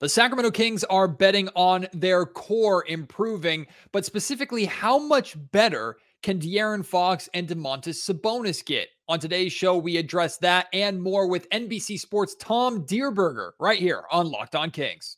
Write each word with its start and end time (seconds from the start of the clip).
The 0.00 0.08
Sacramento 0.08 0.52
Kings 0.52 0.84
are 0.84 1.08
betting 1.08 1.48
on 1.56 1.88
their 1.92 2.24
core 2.24 2.84
improving, 2.86 3.66
but 3.90 4.04
specifically, 4.04 4.64
how 4.64 4.96
much 4.96 5.36
better 5.50 5.96
can 6.22 6.38
De'Aaron 6.38 6.86
Fox 6.86 7.28
and 7.34 7.48
Domantas 7.48 8.08
Sabonis 8.08 8.64
get? 8.64 8.90
On 9.08 9.18
today's 9.18 9.52
show, 9.52 9.76
we 9.76 9.96
address 9.96 10.36
that 10.38 10.68
and 10.72 11.02
more 11.02 11.26
with 11.26 11.50
NBC 11.50 11.98
Sports' 11.98 12.36
Tom 12.38 12.84
Dierberger 12.86 13.52
right 13.58 13.80
here 13.80 14.04
on 14.12 14.30
Locked 14.30 14.54
On 14.54 14.70
Kings. 14.70 15.16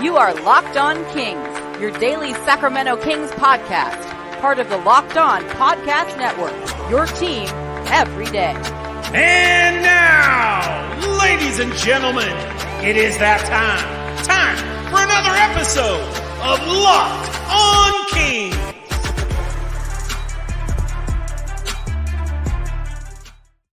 You 0.00 0.16
are 0.16 0.34
Locked 0.44 0.76
On 0.76 1.04
Kings, 1.12 1.80
your 1.80 1.90
daily 1.98 2.34
Sacramento 2.34 2.96
Kings 3.02 3.30
podcast, 3.32 4.40
part 4.40 4.60
of 4.60 4.68
the 4.68 4.78
Locked 4.78 5.16
On 5.16 5.42
Podcast 5.50 6.16
Network, 6.16 6.54
your 6.88 7.06
team 7.06 7.48
every 7.88 8.26
day. 8.26 8.77
And 9.14 9.82
now, 9.82 11.18
ladies 11.18 11.58
and 11.58 11.72
gentlemen, 11.72 12.28
it 12.84 12.96
is 12.96 13.16
that 13.18 13.40
time. 13.48 14.24
Time 14.24 14.56
for 14.90 15.00
another 15.00 15.32
episode 15.32 16.04
of 16.44 16.60
Locked 16.68 17.32
on 17.48 18.06
Kings. 18.12 18.67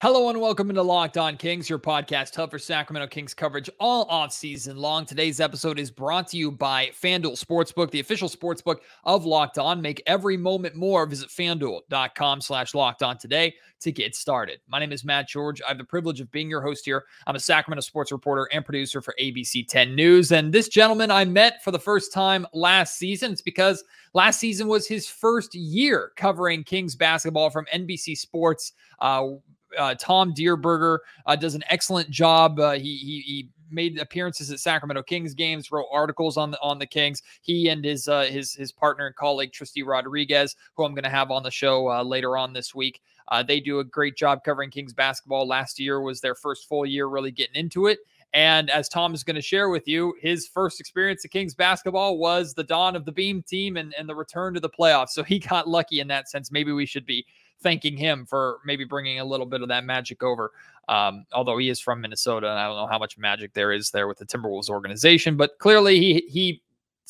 Hello 0.02 0.30
and 0.30 0.40
welcome 0.40 0.70
into 0.70 0.82
Locked 0.82 1.18
On 1.18 1.36
Kings, 1.36 1.70
your 1.70 1.78
podcast 1.78 2.34
hub 2.34 2.52
for 2.52 2.58
Sacramento 2.58 3.10
Kings 3.10 3.34
coverage 3.34 3.70
all 3.82 4.06
off 4.06 4.32
season 4.32 4.78
long. 4.78 5.06
Today's 5.06 5.42
episode 5.42 5.78
is 5.78 5.92
brought 5.92 6.30
to 6.30 6.38
you 6.38 6.52
by 6.52 6.90
FanDuel 7.04 7.38
Sportsbook, 7.38 7.92
the 7.92 8.00
official 8.00 8.30
sportsbook 8.30 8.78
of 9.04 9.26
Locked 9.26 9.60
On. 9.60 9.82
Make 9.82 10.02
every 10.08 10.38
moment 10.38 10.76
more. 10.78 11.06
Visit 11.06 11.28
fanduel.com 11.28 12.40
slash 12.40 12.74
locked 12.74 13.04
on 13.04 13.18
today 13.18 13.54
to 13.82 13.92
get 13.92 14.16
started. 14.16 14.62
My 14.70 14.80
name 14.80 14.94
is 14.94 15.04
Matt 15.04 15.28
George. 15.28 15.62
I 15.62 15.68
have 15.68 15.78
the 15.78 15.84
privilege 15.84 16.22
of 16.22 16.32
being 16.32 16.50
your 16.50 16.62
host 16.62 16.86
here. 16.86 17.04
I'm 17.28 17.36
a 17.36 17.40
Sacramento 17.42 17.82
sports 17.82 18.14
reporter 18.14 18.48
and 18.54 18.64
producer 18.64 19.02
for 19.02 19.14
ABC 19.20 19.68
10 19.68 19.96
News. 19.96 20.32
And 20.32 20.54
this 20.54 20.70
gentleman 20.70 21.12
I 21.12 21.26
met 21.26 21.62
for 21.62 21.72
the 21.72 21.80
first 21.80 22.14
time 22.14 22.48
last 22.54 22.98
season. 22.98 23.34
It's 23.34 23.42
because 23.42 23.84
last 24.14 24.40
season 24.40 24.70
was 24.70 24.88
his 24.88 25.10
first 25.10 25.54
year 25.56 26.14
covering 26.16 26.64
Kings 26.64 26.96
basketball 26.96 27.50
from 27.50 27.66
NBC 27.74 28.18
Sports. 28.18 28.72
Uh, 29.02 29.32
uh, 29.78 29.96
Tom 29.96 30.34
Dierberger 30.34 31.00
uh, 31.26 31.36
does 31.36 31.56
an 31.56 31.64
excellent 31.70 32.10
job. 32.10 32.60
Uh, 32.60 32.74
he, 32.74 32.98
he, 32.98 33.22
he 33.22 33.50
made 33.72 34.00
appearances 34.00 34.52
at 34.52 34.60
Sacramento 34.60 35.04
Kings 35.04 35.34
games, 35.34 35.72
wrote 35.72 35.88
articles 35.92 36.38
on 36.38 36.52
the 36.52 36.60
on 36.62 36.80
the 36.80 36.86
Kings. 36.86 37.22
He 37.42 37.70
and 37.70 37.84
his 37.84 38.08
uh, 38.08 38.24
his 38.24 38.54
his 38.54 38.72
partner 38.72 39.08
and 39.08 39.16
colleague 39.16 39.52
Tristy 39.52 39.86
Rodriguez, 39.86 40.56
who 40.76 40.84
I'm 40.84 40.94
going 40.94 41.04
to 41.04 41.10
have 41.10 41.32
on 41.32 41.44
the 41.44 41.52
show 41.52 41.90
uh, 41.90 42.04
later 42.04 42.38
on 42.38 42.54
this 42.54 42.74
week. 42.74 43.02
Uh, 43.28 43.44
they 43.44 43.60
do 43.60 43.80
a 43.80 43.84
great 43.84 44.18
job 44.18 44.44
covering 44.44 44.72
Kings 44.72 44.94
basketball. 44.94 45.48
Last 45.48 45.80
year 45.80 46.02
was 46.02 46.20
their 46.20 46.36
first 46.36 46.68
full 46.68 46.86
year 46.86 47.08
really 47.08 47.32
getting 47.32 47.56
into 47.56 47.88
it. 47.88 48.00
And 48.34 48.70
as 48.70 48.88
Tom 48.90 49.14
is 49.16 49.24
going 49.24 49.36
to 49.36 49.42
share 49.42 49.70
with 49.70 49.88
you, 49.88 50.14
his 50.22 50.48
first 50.48 50.80
experience 50.80 51.26
at 51.26 51.32
Kings 51.32 51.56
basketball 51.56 52.18
was 52.20 52.54
the 52.54 52.64
dawn 52.64 52.96
of 52.96 53.06
the 53.06 53.12
Beam 53.12 53.42
team 53.42 53.78
and, 53.78 53.94
and 53.98 54.08
the 54.08 54.14
return 54.16 54.54
to 54.54 54.60
the 54.60 54.70
playoffs. 54.70 55.10
So 55.10 55.24
he 55.24 55.40
got 55.40 55.68
lucky 55.68 56.00
in 56.00 56.08
that 56.10 56.30
sense. 56.30 56.52
Maybe 56.52 56.72
we 56.72 56.86
should 56.86 57.06
be 57.06 57.26
thanking 57.62 57.98
him 57.98 58.26
for 58.26 58.60
maybe 58.66 58.84
bringing 58.84 59.20
a 59.20 59.26
little 59.26 59.46
bit 59.46 59.62
of 59.62 59.68
that 59.70 59.86
magic 59.86 60.24
over. 60.24 60.52
Um, 60.88 61.26
although 61.34 61.58
he 61.58 61.70
is 61.70 61.80
from 61.80 62.02
Minnesota, 62.02 62.50
and 62.50 62.60
I 62.60 62.68
don't 62.68 62.78
know 62.78 62.88
how 62.88 62.98
much 62.98 63.18
magic 63.18 63.54
there 63.54 63.72
is 63.72 63.92
there 63.92 64.08
with 64.08 64.18
the 64.18 64.26
Timberwolves 64.26 64.70
organization, 64.70 65.38
but 65.38 65.58
clearly 65.60 66.00
he 66.00 66.24
he 66.28 66.62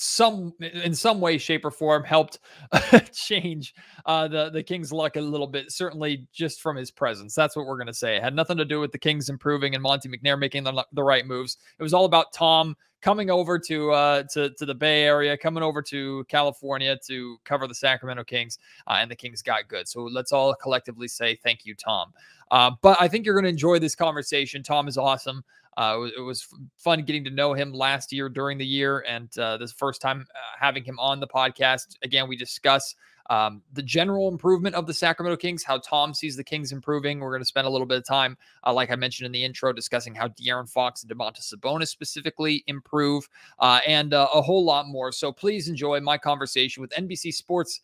some 0.02 0.54
in 0.62 0.96
some 0.96 1.20
way, 1.20 1.38
shape, 1.38 1.66
or 1.66 1.72
form 1.72 2.06
helped 2.06 2.40
change 3.14 3.76
uh, 4.06 4.30
the 4.30 4.50
the 4.50 4.64
Kings' 4.64 4.94
luck 4.94 5.18
a 5.18 5.22
little 5.22 5.46
bit. 5.46 5.72
Certainly, 5.72 6.26
just 6.32 6.62
from 6.62 6.78
his 6.78 6.90
presence. 6.90 7.36
That's 7.36 7.56
what 7.56 7.66
we're 7.66 7.76
going 7.76 7.88
to 7.88 7.94
say. 7.94 8.16
It 8.16 8.24
had 8.24 8.34
nothing 8.34 8.56
to 8.58 8.66
do 8.66 8.80
with 8.80 8.94
the 8.94 8.98
Kings 8.98 9.28
improving 9.28 9.74
and 9.76 9.84
Monte 9.84 10.08
McNair 10.08 10.40
making 10.40 10.64
the, 10.64 10.86
the 10.94 11.04
right 11.04 11.26
moves. 11.26 11.58
It 11.78 11.84
was 11.84 11.94
all 11.94 12.06
about 12.06 12.32
Tom 12.32 12.78
coming 13.02 13.30
over 13.30 13.60
to 13.60 13.92
uh, 13.92 14.24
to 14.34 14.52
to 14.52 14.66
the 14.66 14.74
Bay 14.74 15.04
Area, 15.04 15.38
coming 15.38 15.64
over 15.64 15.82
to 15.82 16.24
California 16.30 16.98
to 17.08 17.38
cover 17.44 17.68
the 17.68 17.76
Sacramento 17.76 18.24
Kings, 18.24 18.58
uh, 18.88 18.98
and 19.00 19.12
the 19.12 19.18
Kings 19.18 19.42
got 19.42 19.68
good. 19.68 19.86
So 19.90 20.04
let's 20.04 20.32
all 20.32 20.56
collectively 20.56 21.10
say 21.10 21.36
thank 21.36 21.66
you, 21.66 21.76
Tom. 21.76 22.14
Uh, 22.52 22.72
but 22.82 22.98
I 23.02 23.10
think 23.10 23.26
you're 23.26 23.36
going 23.36 23.44
to 23.44 23.50
enjoy 23.50 23.80
this 23.80 23.96
conversation. 23.96 24.64
Tom 24.64 24.88
is 24.88 24.98
awesome. 24.98 25.44
Uh, 25.80 26.10
it 26.18 26.20
was 26.20 26.46
fun 26.76 27.04
getting 27.04 27.24
to 27.24 27.30
know 27.30 27.54
him 27.54 27.72
last 27.72 28.12
year 28.12 28.28
during 28.28 28.58
the 28.58 28.66
year, 28.66 29.06
and 29.08 29.36
uh, 29.40 29.56
this 29.56 29.72
first 29.72 30.02
time 30.02 30.28
uh, 30.36 30.40
having 30.60 30.84
him 30.84 31.00
on 31.00 31.22
the 31.22 31.28
podcast. 31.28 31.96
Again, 32.04 32.28
we 32.28 32.36
discuss 32.36 32.96
um, 33.30 33.62
the 33.72 33.82
general 33.82 34.28
improvement 34.28 34.76
of 34.76 34.88
the 34.88 34.94
Sacramento 34.94 35.38
Kings, 35.38 35.64
how 35.64 35.78
Tom 35.78 36.14
sees 36.14 36.36
the 36.36 36.44
Kings 36.44 36.74
improving. 36.74 37.22
We're 37.22 37.32
going 37.32 37.42
to 37.42 37.46
spend 37.46 37.66
a 37.66 37.70
little 37.70 37.88
bit 37.88 37.98
of 37.98 38.06
time, 38.06 38.38
uh, 38.68 38.74
like 38.74 38.92
I 38.92 38.98
mentioned 38.98 39.26
in 39.28 39.32
the 39.32 39.42
intro, 39.42 39.72
discussing 39.72 40.14
how 40.14 40.28
De'Aaron 40.28 40.70
Fox 40.70 41.02
and 41.02 41.10
Domantas 41.10 41.54
Sabonis 41.54 41.88
specifically 41.88 42.66
improve, 42.68 43.30
uh, 43.60 43.80
and 43.88 44.14
uh, 44.14 44.28
a 44.34 44.42
whole 44.42 44.66
lot 44.66 44.86
more. 44.90 45.14
So 45.14 45.32
please 45.32 45.70
enjoy 45.70 46.02
my 46.02 46.18
conversation 46.18 46.82
with 46.82 46.92
NBC 46.92 47.34
Sports 47.34 47.80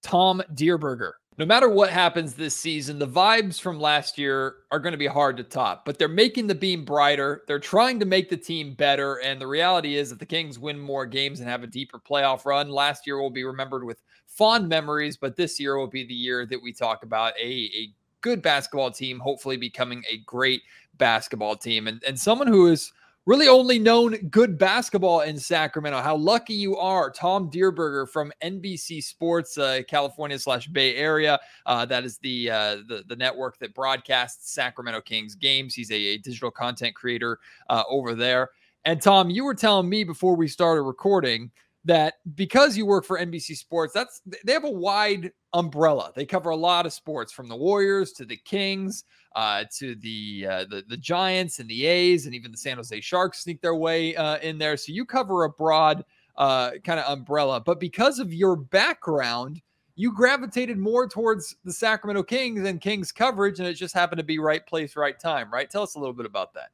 Tom 0.00 0.42
Dierberger. 0.54 1.12
No 1.36 1.44
matter 1.44 1.68
what 1.68 1.90
happens 1.90 2.34
this 2.34 2.54
season, 2.54 3.00
the 3.00 3.08
vibes 3.08 3.60
from 3.60 3.80
last 3.80 4.18
year 4.18 4.58
are 4.70 4.78
going 4.78 4.92
to 4.92 4.98
be 4.98 5.08
hard 5.08 5.36
to 5.38 5.42
top, 5.42 5.84
but 5.84 5.98
they're 5.98 6.06
making 6.06 6.46
the 6.46 6.54
beam 6.54 6.84
brighter. 6.84 7.42
They're 7.48 7.58
trying 7.58 7.98
to 7.98 8.06
make 8.06 8.30
the 8.30 8.36
team 8.36 8.74
better. 8.74 9.16
And 9.16 9.40
the 9.40 9.46
reality 9.48 9.96
is 9.96 10.10
that 10.10 10.20
the 10.20 10.26
Kings 10.26 10.60
win 10.60 10.78
more 10.78 11.06
games 11.06 11.40
and 11.40 11.48
have 11.48 11.64
a 11.64 11.66
deeper 11.66 11.98
playoff 11.98 12.44
run. 12.44 12.68
Last 12.68 13.04
year 13.04 13.18
will 13.18 13.30
be 13.30 13.42
remembered 13.42 13.82
with 13.82 14.00
fond 14.28 14.68
memories, 14.68 15.16
but 15.16 15.34
this 15.34 15.58
year 15.58 15.76
will 15.76 15.88
be 15.88 16.06
the 16.06 16.14
year 16.14 16.46
that 16.46 16.62
we 16.62 16.72
talk 16.72 17.02
about 17.02 17.32
a, 17.36 17.68
a 17.74 17.92
good 18.20 18.40
basketball 18.40 18.92
team, 18.92 19.18
hopefully 19.18 19.56
becoming 19.56 20.04
a 20.08 20.18
great 20.18 20.62
basketball 20.98 21.56
team. 21.56 21.88
And, 21.88 22.00
and 22.06 22.16
someone 22.16 22.46
who 22.46 22.68
is 22.68 22.92
really 23.26 23.48
only 23.48 23.78
known 23.78 24.16
good 24.28 24.58
basketball 24.58 25.22
in 25.22 25.38
Sacramento. 25.38 26.00
How 26.00 26.16
lucky 26.16 26.54
you 26.54 26.76
are, 26.76 27.10
Tom 27.10 27.50
Dierberger 27.50 28.08
from 28.08 28.32
NBC 28.42 29.02
Sports, 29.02 29.56
uh, 29.56 29.80
California 29.88 30.38
slash 30.38 30.66
Bay 30.66 30.96
Area. 30.96 31.38
Uh, 31.66 31.86
that 31.86 32.04
is 32.04 32.18
the, 32.18 32.50
uh, 32.50 32.76
the 32.88 33.04
the 33.06 33.16
network 33.16 33.58
that 33.58 33.74
broadcasts 33.74 34.52
Sacramento 34.52 35.00
Kings 35.00 35.34
games. 35.34 35.74
He's 35.74 35.90
a, 35.90 35.94
a 35.94 36.18
digital 36.18 36.50
content 36.50 36.94
creator 36.94 37.38
uh, 37.70 37.82
over 37.88 38.14
there. 38.14 38.50
And 38.84 39.00
Tom, 39.00 39.30
you 39.30 39.44
were 39.44 39.54
telling 39.54 39.88
me 39.88 40.04
before 40.04 40.36
we 40.36 40.46
started 40.46 40.82
recording 40.82 41.50
that 41.86 42.14
because 42.34 42.76
you 42.76 42.86
work 42.86 43.04
for 43.04 43.18
NBC 43.18 43.56
Sports, 43.56 43.94
that's 43.94 44.20
they 44.44 44.52
have 44.52 44.64
a 44.64 44.70
wide 44.70 45.32
umbrella. 45.54 46.12
They 46.14 46.26
cover 46.26 46.50
a 46.50 46.56
lot 46.56 46.84
of 46.84 46.92
sports 46.92 47.32
from 47.32 47.48
the 47.48 47.56
Warriors 47.56 48.12
to 48.12 48.24
the 48.24 48.36
Kings 48.36 49.04
uh, 49.34 49.64
to 49.78 49.94
the, 49.96 50.46
uh, 50.48 50.64
the 50.70 50.84
the 50.88 50.96
Giants 50.96 51.58
and 51.58 51.68
the 51.68 51.86
A's 51.86 52.26
and 52.26 52.34
even 52.34 52.50
the 52.50 52.56
San 52.56 52.76
Jose 52.76 53.00
Sharks 53.00 53.40
sneak 53.40 53.60
their 53.60 53.74
way 53.74 54.14
uh, 54.16 54.38
in 54.38 54.58
there. 54.58 54.76
So 54.76 54.92
you 54.92 55.04
cover 55.04 55.44
a 55.44 55.50
broad 55.50 56.04
uh, 56.36 56.72
kind 56.84 57.00
of 57.00 57.06
umbrella. 57.06 57.60
But 57.60 57.80
because 57.80 58.18
of 58.18 58.32
your 58.32 58.56
background, 58.56 59.60
you 59.96 60.12
gravitated 60.12 60.78
more 60.78 61.08
towards 61.08 61.56
the 61.64 61.72
Sacramento 61.72 62.22
Kings 62.24 62.66
and 62.66 62.80
Kings 62.80 63.12
coverage, 63.12 63.58
and 63.58 63.68
it 63.68 63.74
just 63.74 63.94
happened 63.94 64.18
to 64.18 64.24
be 64.24 64.38
right 64.38 64.64
place, 64.66 64.96
right 64.96 65.18
time. 65.18 65.52
Right? 65.52 65.70
Tell 65.70 65.82
us 65.82 65.94
a 65.94 65.98
little 65.98 66.14
bit 66.14 66.26
about 66.26 66.52
that. 66.54 66.70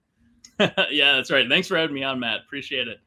yeah, 0.91 1.16
that's 1.16 1.31
right. 1.31 1.48
Thanks 1.48 1.69
for 1.69 1.77
having 1.77 1.94
me 1.94 2.03
on, 2.03 2.21
Matt. 2.21 2.41
Appreciate 2.41 2.88
it. 2.88 3.00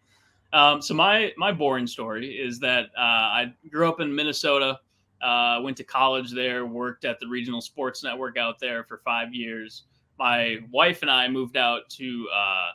Um, 0.53 0.81
so 0.81 0.93
my 0.93 1.33
my 1.37 1.51
boring 1.51 1.87
story 1.87 2.35
is 2.35 2.59
that 2.59 2.85
uh, 2.97 3.01
I 3.01 3.53
grew 3.69 3.89
up 3.89 3.99
in 3.99 4.13
Minnesota. 4.13 4.79
Uh, 5.23 5.61
went 5.61 5.77
to 5.77 5.85
college 5.85 6.31
there, 6.31 6.65
worked 6.65 7.05
at 7.05 7.17
the 7.19 7.27
regional 7.27 7.61
sports 7.61 8.03
network 8.03 8.37
out 8.37 8.59
there 8.59 8.83
for 8.83 8.97
five 9.05 9.33
years. 9.33 9.83
My 10.19 10.57
wife 10.69 11.01
and 11.01 11.09
I 11.09 11.29
moved 11.29 11.55
out 11.55 11.89
to 11.91 12.27
uh, 12.35 12.71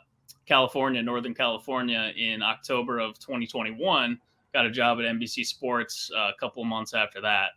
California, 0.47 1.01
Northern 1.03 1.35
California, 1.35 2.11
in 2.17 2.41
October 2.41 2.97
of 2.99 3.19
2021. 3.19 4.19
Got 4.51 4.65
a 4.65 4.71
job 4.71 4.97
at 4.97 5.05
NBC 5.05 5.45
Sports 5.45 6.09
uh, 6.17 6.31
a 6.31 6.33
couple 6.39 6.63
months 6.65 6.95
after 6.95 7.21
that. 7.21 7.51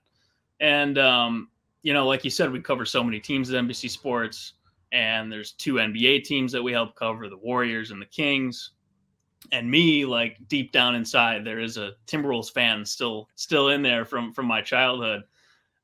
And, 0.61 0.99
um, 0.99 1.49
you 1.83 1.95
know, 1.95 2.07
like 2.07 2.23
you 2.23 2.31
said, 2.31 2.53
we 2.53 2.61
cover 2.61 2.85
so 2.85 3.03
many 3.03 3.19
teams 3.19 3.51
at 3.51 3.65
NBC 3.65 3.89
Sports, 3.89 4.53
and 4.93 5.33
there's 5.33 5.53
two 5.53 5.75
NBA 5.75 6.25
teams 6.25 6.53
that 6.53 6.63
we 6.63 6.71
help 6.71 6.95
cover 6.97 7.31
the 7.31 7.39
Warriors 7.39 7.93
and 7.93 8.01
the 8.01 8.07
Kings 8.07 8.73
and 9.51 9.71
me 9.71 10.05
like 10.05 10.37
deep 10.49 10.71
down 10.73 10.95
inside 10.95 11.45
there 11.45 11.59
is 11.59 11.77
a 11.77 11.93
timberwolves 12.07 12.53
fan 12.53 12.85
still 12.85 13.29
still 13.35 13.71
in 13.71 13.83
there 13.83 14.05
from 14.05 14.33
from 14.33 14.47
my 14.47 14.63
childhood 14.63 15.23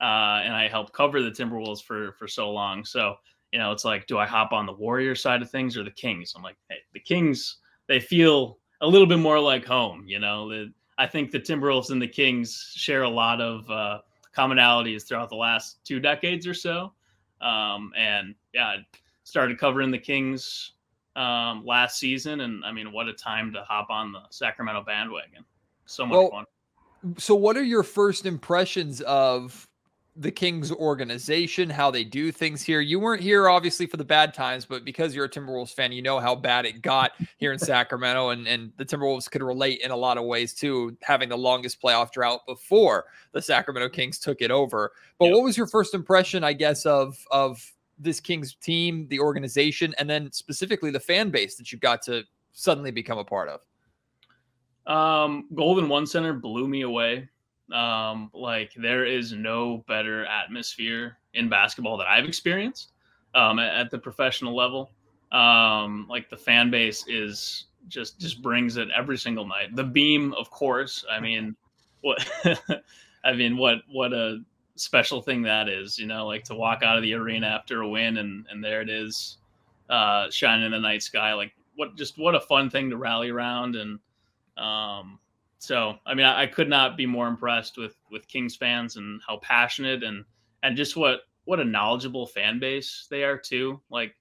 uh, 0.01 0.41
and 0.45 0.55
i 0.55 0.69
helped 0.69 0.93
cover 0.93 1.23
the 1.23 1.31
timberwolves 1.31 1.83
for 1.83 2.13
for 2.13 2.29
so 2.29 2.51
long. 2.51 2.85
So 2.85 3.17
you 3.53 3.59
know 3.59 3.73
it's 3.73 3.85
like 3.85 4.07
do 4.07 4.19
i 4.19 4.27
hop 4.27 4.53
on 4.53 4.67
the 4.67 4.73
warrior 4.73 5.15
side 5.15 5.43
of 5.43 5.51
things 5.51 5.77
or 5.77 5.83
the 5.83 5.91
kings? 5.91 6.35
I'm 6.37 6.43
like 6.43 6.57
hey 6.69 6.77
the 6.93 7.01
kings 7.01 7.59
they 7.87 8.01
feel 8.01 8.59
a 8.81 8.87
little 8.87 9.07
bit 9.07 9.19
more 9.19 9.41
like 9.41 9.65
home 9.65 10.05
you 10.07 10.19
know? 10.19 10.67
I 10.99 11.07
think 11.07 11.31
the 11.31 11.41
timberwolves 11.41 11.91
and 11.91 12.03
the 12.03 12.09
kings 12.09 12.73
share 12.75 13.05
a 13.05 13.09
lot 13.09 13.41
of 13.41 13.71
uh, 13.71 14.01
commonalities 14.37 15.07
throughout 15.07 15.29
the 15.29 15.37
last 15.37 15.79
two 15.85 16.01
decades 16.01 16.45
or 16.45 16.55
so. 16.55 16.93
Um, 17.41 17.93
and 17.97 18.35
yeah 18.53 18.67
I 18.67 18.77
started 19.25 19.59
covering 19.59 19.91
the 19.91 19.99
kings 19.99 20.73
um, 21.19 21.65
last 21.65 21.99
season, 21.99 22.41
and 22.41 22.65
I 22.65 22.73
mean, 22.73 22.93
what 22.93 23.09
a 23.09 23.13
time 23.13 23.53
to 23.53 23.63
hop 23.63 23.91
on 23.91 24.13
the 24.13 24.23
Sacramento 24.31 24.83
bandwagon! 24.85 25.45
So 25.87 26.07
much 26.07 26.17
well, 26.17 26.31
fun. 26.31 26.45
So, 27.19 27.35
what 27.35 27.57
are 27.57 27.65
your 27.65 27.83
first 27.83 28.27
impressions 28.27 29.01
of 29.03 29.69
the 30.19 30.33
Kings 30.33 30.73
organization, 30.73 31.71
how 31.71 31.93
they 31.93 32.03
do 32.03 32.33
things 32.33 32.61
here. 32.61 32.81
You 32.81 32.99
weren't 32.99 33.23
here 33.23 33.49
obviously 33.49 33.87
for 33.87 33.97
the 33.97 34.05
bad 34.05 34.35
times, 34.35 34.65
but 34.65 34.85
because 34.85 35.15
you're 35.15 35.27
a 35.27 35.29
Timberwolves 35.29 35.73
fan, 35.73 35.93
you 35.93 36.03
know 36.03 36.19
how 36.19 36.35
bad 36.35 36.67
it 36.67 36.83
got 36.83 37.13
here 37.39 37.53
in 37.53 37.59
Sacramento, 37.59 38.31
and 38.31 38.47
and 38.49 38.73
the 38.77 38.85
Timberwolves 38.85 39.31
could 39.31 39.43
relate 39.43 39.81
in 39.81 39.93
a 39.93 39.97
lot 39.97 40.19
of 40.19 40.25
ways 40.25 40.55
too, 40.55 40.97
having 41.03 41.29
the 41.29 41.39
longest 41.39 41.81
playoff 41.81 42.11
drought 42.11 42.41
before 42.47 43.05
the 43.33 43.41
Sacramento 43.41 43.89
Kings 43.91 44.19
took 44.19 44.43
it 44.43 44.51
over. 44.51 44.91
But 45.19 45.27
yep. 45.27 45.35
what 45.35 45.45
was 45.45 45.57
your 45.57 45.69
first 45.69 45.95
impression, 45.95 46.43
I 46.43 46.53
guess, 46.53 46.85
of 46.85 47.25
of 47.31 47.65
this 47.99 48.21
Kings 48.21 48.55
team, 48.55 49.07
the 49.09 49.21
organization, 49.21 49.95
and 49.99 50.09
then 50.09 50.31
specifically 50.33 50.91
the 50.91 51.01
fan 51.01 51.31
base 51.31 51.57
that 51.57 51.73
you 51.73 51.79
got 51.79 52.03
to 52.03 52.25
suddenly 52.53 52.91
become 52.91 53.19
a 53.19 53.25
part 53.25 53.49
of? 53.49 53.61
Um, 54.87 55.47
Golden 55.55 55.89
One 55.89 56.07
Center 56.07 56.33
blew 56.33 56.67
me 56.67 56.83
away. 56.83 57.29
Um, 57.73 58.31
like 58.33 58.73
there 58.77 59.05
is 59.05 59.33
no 59.33 59.85
better 59.87 60.25
atmosphere 60.25 61.19
in 61.35 61.51
basketball 61.51 61.99
that 61.99 62.07
I've 62.07 62.25
experienced 62.25 62.93
um, 63.35 63.59
at, 63.59 63.75
at 63.75 63.91
the 63.91 63.99
professional 63.99 64.57
level. 64.57 64.91
Um, 65.33 66.07
like 66.09 66.31
the 66.31 66.37
fan 66.37 66.71
base 66.71 67.05
is 67.07 67.67
just 67.89 68.19
just 68.19 68.43
brings 68.43 68.79
it 68.79 68.89
every 68.97 69.19
single 69.19 69.47
night. 69.47 69.77
The 69.77 69.85
beam, 69.85 70.33
of 70.35 70.51
course. 70.51 71.05
I 71.11 71.21
mean, 71.21 71.55
what 72.01 72.27
I 73.25 73.33
mean, 73.35 73.59
what 73.59 73.79
what 73.91 74.15
a 74.15 74.43
special 74.79 75.23
thing 75.23 75.43
that 75.43 75.69
is. 75.69 75.99
You 75.99 76.07
know, 76.07 76.27
like 76.27 76.45
to 76.45 76.55
walk 76.55 76.83
out 76.83 76.97
of 76.97 77.03
the 77.03 77.15
arena 77.15 77.47
after 77.47 77.83
a 77.83 77.89
win 77.89 78.19
and 78.19 78.47
and 78.51 78.63
there 78.63 78.81
it 78.81 78.91
is, 78.91 79.39
uh, 79.91 80.31
shining 80.31 80.67
in 80.67 80.73
the 80.73 80.81
night 80.81 81.03
sky. 81.03 81.35
Like 81.35 81.53
what 81.77 81.97
just 81.97 82.19
what 82.19 82.35
a 82.35 82.41
fun 82.41 82.71
thing 82.71 82.91
to 82.91 82.97
rally 82.97 83.31
around 83.31 83.77
and 83.77 83.99
um 84.57 85.19
so 85.59 85.97
I 86.07 86.15
mean, 86.15 86.27
I, 86.27 86.43
I, 86.43 86.47
could 86.47 86.69
not 86.69 86.97
be 86.97 87.07
more 87.07 87.27
impressed 87.27 87.79
with 87.79 87.97
with 88.11 88.29
Kings 88.29 88.57
fans 88.57 88.97
and 88.97 89.21
how 89.27 89.39
passionate 89.39 90.05
and 90.05 90.25
and 90.63 90.77
just 90.77 90.97
what 90.97 91.21
what 91.45 91.61
a 91.61 91.65
knowledgeable 91.65 92.27
fan 92.27 92.59
base 92.59 93.07
they 93.11 93.25
are 93.25 93.37
too. 93.37 93.81
Like, 93.91 94.15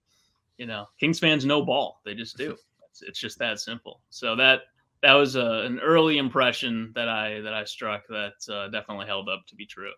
you 0.57 0.65
know, 0.65 0.87
Kings 0.99 1.19
fans 1.19 1.45
know 1.45 1.63
ball; 1.63 2.01
they 2.05 2.13
just 2.13 2.37
do. 2.37 2.55
It's, 2.89 3.01
it's 3.03 3.19
just 3.19 3.37
that 3.37 3.59
simple. 3.59 4.01
So 4.09 4.35
that 4.37 4.61
that 5.03 5.13
was 5.13 5.35
a, 5.35 5.63
an 5.65 5.79
early 5.81 6.17
impression 6.17 6.91
that 6.95 7.07
I 7.07 7.41
that 7.41 7.53
I 7.53 7.63
struck 7.63 8.07
that 8.07 8.33
uh, 8.51 8.69
definitely 8.69 9.05
held 9.05 9.29
up 9.29 9.45
to 9.47 9.55
be 9.55 9.67
true. 9.67 9.91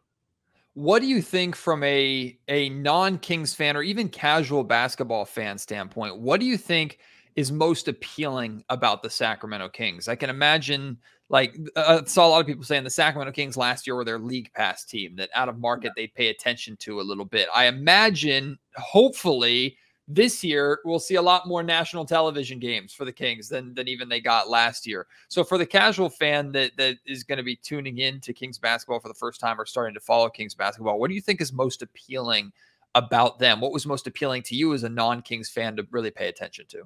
What 0.80 1.02
do 1.02 1.10
you 1.10 1.22
think 1.22 1.58
from 1.58 1.84
a 1.84 2.40
a 2.48 2.70
non 2.70 3.18
Kings 3.18 3.54
fan 3.54 3.76
or 3.76 3.84
even 3.84 4.08
casual 4.08 4.64
basketball 4.64 5.26
fan 5.26 5.58
standpoint? 5.58 6.20
What 6.20 6.40
do 6.40 6.46
you 6.46 6.56
think 6.56 7.00
is 7.36 7.52
most 7.52 7.90
appealing 7.90 8.64
about 8.70 9.04
the 9.04 9.10
Sacramento 9.10 9.68
Kings? 9.68 10.08
I 10.08 10.16
can 10.16 10.30
imagine 10.30 10.98
like 11.28 11.58
uh, 11.76 12.06
saw 12.06 12.28
a 12.28 12.30
lot 12.30 12.40
of 12.40 12.48
people 12.48 12.64
saying 12.64 12.86
the 12.86 12.90
Sacramento 12.90 13.34
Kings 13.34 13.58
last 13.58 13.86
year 13.86 13.98
were 13.98 14.06
their 14.06 14.20
league 14.20 14.54
pass 14.54 14.86
team 14.86 15.18
that 15.18 15.30
out 15.36 15.50
of 15.50 15.60
market 15.60 15.92
they'd 15.98 16.14
pay 16.14 16.30
attention 16.30 16.78
to 16.78 17.02
a 17.02 17.04
little 17.04 17.26
bit. 17.26 17.50
I 17.54 17.66
imagine, 17.66 18.58
hopefully, 18.78 19.76
this 20.12 20.44
year 20.44 20.80
we'll 20.84 21.00
see 21.00 21.16
a 21.16 21.22
lot 21.22 21.48
more 21.48 21.62
national 21.62 22.04
television 22.04 22.58
games 22.58 22.92
for 22.92 23.06
the 23.06 23.14
Kings 23.14 23.48
than 23.48 23.76
than 23.76 23.88
even 23.88 24.10
they 24.10 24.20
got 24.20 24.50
last 24.50 24.88
year. 24.88 25.06
So 25.28 25.44
for 25.44 25.60
the 25.60 25.66
casual 25.66 26.10
fan 26.10 26.52
that 26.54 26.76
that 26.78 26.98
is 27.06 27.24
going 27.24 27.38
to 27.38 27.44
be 27.44 27.56
tuning 27.56 28.00
in 28.00 28.20
to 28.22 28.34
Kings 28.34 28.58
basketball 28.58 29.00
for 29.00 29.08
the 29.08 29.14
first 29.14 29.40
time 29.40 29.62
or 29.62 29.68
starting 29.68 29.94
to 29.94 30.00
follow 30.00 30.28
Kings 30.30 30.56
basketball, 30.56 31.00
what 31.00 31.10
do 31.10 31.16
you 31.16 31.22
think 31.22 31.40
is 31.40 31.54
most 31.54 31.84
appealing 31.84 32.52
about 32.96 33.38
them? 33.38 33.62
What 33.62 33.72
was 33.72 33.86
most 33.86 34.08
appealing 34.08 34.42
to 34.44 34.56
you 34.56 34.74
as 34.74 34.84
a 34.84 34.90
non-Kings 34.90 35.50
fan 35.50 35.76
to 35.76 35.88
really 35.92 36.12
pay 36.12 36.28
attention 36.28 36.66
to? 36.70 36.84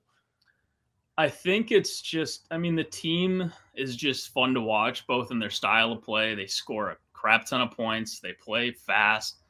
I 1.17 1.29
think 1.29 1.71
it's 1.71 2.01
just, 2.01 2.47
I 2.49 2.57
mean, 2.57 2.75
the 2.75 2.83
team 2.83 3.53
is 3.75 3.95
just 3.95 4.33
fun 4.33 4.53
to 4.55 4.61
watch, 4.61 5.05
both 5.05 5.31
in 5.31 5.39
their 5.39 5.51
style 5.51 5.91
of 5.91 6.01
play. 6.01 6.33
They 6.33 6.47
score 6.47 6.89
a 6.89 6.97
crap 7.13 7.45
ton 7.45 7.61
of 7.61 7.71
points, 7.71 8.19
they 8.19 8.33
play 8.33 8.71
fast, 8.71 9.42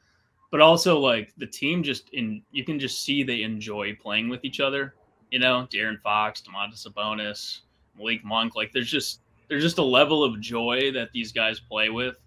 but 0.54 0.60
also 0.60 1.00
like 1.00 1.32
the 1.36 1.46
team 1.48 1.82
just 1.82 2.10
in, 2.10 2.40
you 2.52 2.64
can 2.64 2.78
just 2.78 3.02
see 3.02 3.24
they 3.24 3.42
enjoy 3.42 3.92
playing 4.00 4.28
with 4.28 4.44
each 4.44 4.60
other. 4.60 4.94
You 5.32 5.40
know, 5.40 5.66
De'Aaron 5.68 6.00
Fox, 6.00 6.40
Domantas 6.40 6.86
Sabonis, 6.86 7.62
Malik 7.98 8.24
Monk. 8.24 8.54
Like 8.54 8.70
there's 8.72 8.88
just, 8.88 9.22
there's 9.48 9.64
just 9.64 9.78
a 9.78 9.82
level 9.82 10.22
of 10.22 10.40
joy 10.40 10.92
that 10.92 11.08
these 11.12 11.32
guys 11.32 11.58
play 11.58 11.90
with 11.90 12.18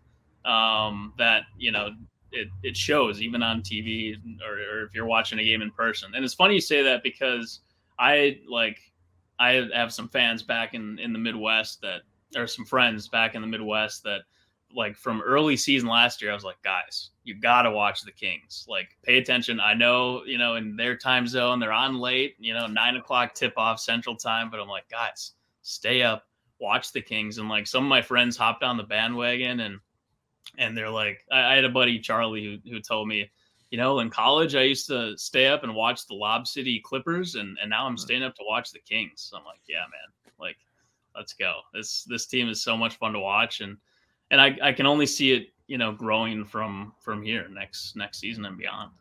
um, 0.44 1.13
that, 1.18 1.44
you 1.57 1.71
know, 1.71 1.91
it, 2.33 2.50
it 2.63 2.75
shows 2.75 3.21
even 3.21 3.41
on 3.41 3.62
TV 3.62 4.18
or, 4.45 4.56
or 4.56 4.83
if 4.83 4.94
you're 4.94 5.06
watching 5.06 5.39
a 5.39 5.44
game 5.45 5.62
in 5.62 5.71
person. 5.71 6.12
And 6.13 6.25
it's 6.25 6.33
funny 6.33 6.56
you 6.56 6.59
say 6.59 6.83
that 6.83 7.03
because 7.03 7.62
I 7.97 8.41
like, 8.45 8.79
I 9.39 9.69
have 9.74 9.94
some 9.94 10.09
fans 10.09 10.44
back 10.44 10.74
in 10.74 11.00
in 11.00 11.13
the 11.13 11.19
Midwest 11.19 11.79
that 11.79 12.01
or 12.35 12.45
some 12.45 12.65
friends 12.65 13.07
back 13.07 13.35
in 13.35 13.41
the 13.41 13.47
Midwest 13.47 14.03
that 14.03 14.24
like 14.75 14.98
from 14.98 15.22
early 15.22 15.58
season 15.58 15.90
last 15.90 16.22
year, 16.22 16.31
I 16.31 16.36
was 16.36 16.44
like, 16.44 16.62
guys, 16.64 17.10
you 17.24 17.36
gotta 17.36 17.72
watch 17.72 18.04
the 18.04 18.12
Kings. 18.12 18.66
Like, 18.68 18.90
pay 19.04 19.18
attention. 19.18 19.60
I 19.60 19.74
know, 19.74 20.24
you 20.25 20.38
know, 20.38 20.56
in 20.56 20.75
their 20.75 20.96
time 20.96 21.28
zone, 21.28 21.60
they're 21.60 21.72
on 21.72 22.00
late, 22.00 22.36
you 22.40 22.54
know, 22.54 22.68
nine 22.68 22.96
o'clock 22.96 23.34
tip 23.34 23.54
off 23.58 23.80
central 23.80 24.16
time, 24.16 24.50
but 24.50 24.60
I'm 24.60 24.68
like, 24.68 24.90
guys, 24.90 25.34
stay 25.62 26.02
up, 26.02 26.28
watch 26.60 26.92
the 26.92 27.02
Kings. 27.02 27.38
And 27.38 27.50
like 27.50 27.68
some 27.68 27.84
of 27.84 27.90
my 27.90 28.02
friends 28.02 28.38
hopped 28.38 28.64
on 28.64 28.78
the 28.78 28.84
bandwagon 28.84 29.62
and 29.62 29.80
and 30.58 30.78
they're 30.78 30.90
like, 30.90 31.25
I, 31.31 31.54
I 31.54 31.56
had 31.56 31.66
a 31.66 31.70
buddy, 31.70 32.00
Charlie, 32.00 32.62
who 32.63 32.70
who 32.70 32.80
told 32.80 33.08
me 33.08 33.30
you 33.70 33.78
know, 33.78 34.00
in 34.00 34.10
college, 34.10 34.56
I 34.56 34.63
used 34.63 34.88
to 34.88 35.18
stay 35.18 35.48
up 35.48 35.63
and 35.63 35.75
watch 35.75 36.08
the 36.08 36.13
Lob 36.13 36.48
City 36.48 36.80
Clippers, 36.84 37.36
and, 37.36 37.58
and 37.62 37.70
now 37.70 37.86
I'm 37.86 37.94
hmm. 37.94 37.98
staying 37.98 38.24
up 38.24 38.36
to 38.36 38.44
watch 38.46 38.72
the 38.72 38.80
Kings. 38.80 39.28
So 39.30 39.38
I'm 39.38 39.46
like, 39.46 39.62
yeah, 39.68 39.81
man, 39.81 40.34
like, 40.40 40.58
let's 41.16 41.34
go. 41.34 41.60
This 41.74 42.04
this 42.04 42.25
team 42.25 42.50
is 42.50 42.63
so 42.63 42.78
much 42.78 42.96
fun 42.98 43.13
to 43.13 43.20
watch, 43.20 43.62
and 43.62 43.78
and 44.31 44.41
I, 44.41 44.57
I 44.62 44.74
can 44.74 44.85
only 44.85 45.06
see 45.06 45.31
it, 45.31 45.50
you 45.68 45.77
know, 45.77 45.91
growing 45.91 46.45
from 46.45 46.94
from 47.00 47.24
here 47.24 47.47
next 47.50 47.95
next 47.95 48.19
season 48.19 48.45
and 48.45 48.57
beyond. 48.57 48.91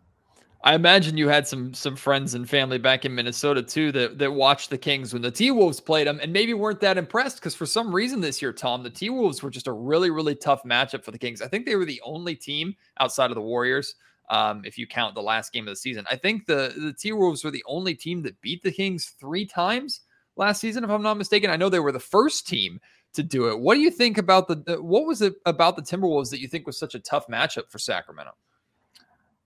I 0.65 0.75
imagine 0.75 1.17
you 1.17 1.29
had 1.29 1.47
some 1.47 1.73
some 1.75 1.95
friends 1.95 2.35
and 2.35 2.49
family 2.49 2.79
back 2.79 3.05
in 3.05 3.15
Minnesota 3.15 3.63
too 3.63 3.93
that 3.93 4.19
that 4.19 4.33
watched 4.33 4.71
the 4.71 4.79
Kings 4.79 5.13
when 5.13 5.23
the 5.23 5.31
T 5.31 5.51
Wolves 5.51 5.81
played 5.81 6.07
them 6.07 6.19
and 6.21 6.33
maybe 6.33 6.55
weren't 6.55 6.81
that 6.81 6.99
impressed 6.99 7.37
because 7.37 7.55
for 7.55 7.67
some 7.67 7.95
reason 7.95 8.21
this 8.21 8.43
year, 8.43 8.53
Tom, 8.53 8.83
the 8.83 8.91
T 8.91 9.11
Wolves 9.11 9.43
were 9.43 9.51
just 9.51 9.69
a 9.69 9.73
really 9.73 10.11
really 10.11 10.35
tough 10.35 10.63
matchup 10.65 11.05
for 11.05 11.13
the 11.13 11.19
Kings. 11.19 11.41
I 11.41 11.49
think 11.49 11.67
they 11.67 11.77
were 11.77 11.85
the 11.85 12.03
only 12.05 12.35
team 12.35 12.75
outside 12.99 13.31
of 13.31 13.37
the 13.37 13.43
Warriors 13.43 13.95
um, 14.31 14.63
if 14.65 14.77
you 14.77 14.87
count 14.87 15.15
the 15.15 15.23
last 15.23 15.53
game 15.53 15.69
of 15.69 15.73
the 15.73 15.77
season. 15.77 16.05
I 16.11 16.17
think 16.17 16.47
the 16.47 16.75
the 16.77 16.93
T 16.93 17.13
Wolves 17.13 17.45
were 17.45 17.51
the 17.51 17.65
only 17.67 17.95
team 17.95 18.23
that 18.23 18.41
beat 18.41 18.63
the 18.63 18.73
Kings 18.73 19.15
three 19.21 19.47
times 19.47 20.01
last 20.37 20.61
season, 20.61 20.85
if 20.85 20.91
I'm 20.91 21.03
not 21.03 21.17
mistaken. 21.17 21.51
I 21.51 21.57
know 21.57 21.69
they 21.69 21.81
were 21.81 21.93
the 21.93 22.01
first 22.01 22.47
team 22.47 22.81
to 23.15 23.23
do 23.23 23.49
it. 23.49 23.59
What 23.59 23.75
do 23.75 23.81
you 23.81 23.91
think 23.91 24.19
about 24.19 24.49
the 24.49 24.83
what 24.83 25.07
was 25.07 25.23
it 25.23 25.35
about 25.47 25.77
the 25.77 25.83
Timberwolves 25.83 26.31
that 26.31 26.41
you 26.41 26.49
think 26.49 26.67
was 26.67 26.79
such 26.79 26.95
a 26.95 27.01
tough 27.01 27.27
matchup 27.29 27.71
for 27.71 27.79
Sacramento? 27.79 28.33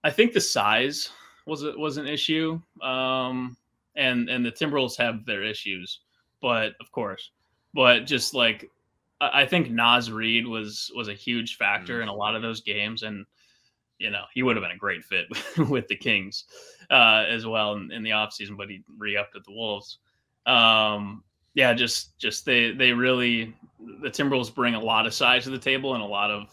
I 0.03 0.11
think 0.11 0.33
the 0.33 0.41
size 0.41 1.11
was 1.47 1.65
was 1.77 1.97
an 1.97 2.07
issue, 2.07 2.61
um, 2.83 3.57
and 3.97 4.29
and 4.29 4.45
the 4.45 4.53
Timberwolves 4.53 4.97
have 4.97 5.25
their 5.25 5.43
issues, 5.43 6.01
but 6.41 6.73
of 6.81 6.91
course, 6.93 7.31
but 7.75 8.07
just 8.07 8.35
like 8.35 8.71
I 9.21 9.45
think 9.45 9.71
Naz 9.71 10.11
Reid 10.11 10.47
was 10.47 10.91
was 10.95 11.09
a 11.09 11.15
huge 11.15 11.57
factor 11.57 11.95
mm-hmm. 11.95 12.05
in 12.05 12.09
a 12.09 12.15
lot 12.15 12.35
of 12.35 12.43
those 12.43 12.61
games, 12.61 13.03
and 13.03 13.27
you 14.01 14.11
know, 14.11 14.25
he 14.33 14.43
would 14.43 14.57
have 14.57 14.63
been 14.63 14.73
a 14.73 14.79
great 14.79 15.05
fit 15.05 15.27
with 15.69 15.87
the 15.87 15.97
Kings 15.97 16.45
uh, 16.91 17.25
as 17.29 17.47
well 17.47 17.75
in, 17.75 17.93
in 17.93 18.03
the 18.03 18.11
offseason, 18.11 18.57
but 18.57 18.69
he 18.69 18.83
re-upped 18.99 19.37
at 19.37 19.45
the 19.45 19.53
Wolves. 19.53 19.99
Um, 20.47 21.23
yeah, 21.61 21.75
just 21.75 22.19
just 22.19 22.47
they 22.47 22.73
they 22.73 22.91
really 22.93 23.55
the 24.03 24.09
Timberwolves 24.09 24.53
bring 24.53 24.75
a 24.75 24.81
lot 24.81 25.07
of 25.07 25.13
size 25.13 25.45
to 25.45 25.51
the 25.51 25.59
table 25.59 25.93
and 25.93 26.03
a 26.03 26.07
lot 26.07 26.31
of 26.31 26.49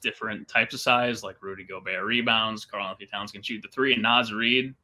different 0.00 0.48
types 0.48 0.72
of 0.72 0.80
size, 0.80 1.22
like 1.22 1.42
Rudy 1.42 1.62
Gobert 1.62 2.02
rebounds, 2.02 2.64
Karl-Anthony 2.64 3.06
Towns 3.06 3.32
can 3.32 3.42
shoot 3.42 3.60
the 3.60 3.68
three, 3.68 3.92
and 3.92 4.02
Naz 4.02 4.32
Reid, 4.32 4.74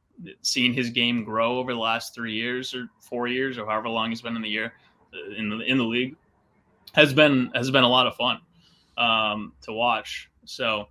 seeing 0.43 0.73
his 0.73 0.91
game 0.91 1.23
grow 1.23 1.57
over 1.57 1.73
the 1.73 1.79
last 1.79 2.13
three 2.13 2.35
years 2.35 2.75
or 2.75 2.87
four 3.01 3.27
years 3.27 3.57
or 3.57 3.65
however 3.65 3.89
long 3.89 4.09
he's 4.09 4.21
been 4.21 4.35
in 4.35 4.43
the 4.43 4.49
year 4.49 4.73
uh, 5.11 5.33
in 5.35 5.49
the 5.49 5.57
in 5.61 5.79
the 5.79 5.83
league, 5.83 6.15
has 6.93 7.11
been 7.11 7.49
has 7.55 7.71
been 7.71 7.83
a 7.83 7.89
lot 7.89 8.05
of 8.05 8.15
fun 8.15 8.39
um, 8.99 9.53
to 9.63 9.73
watch. 9.73 10.29
So 10.45 10.87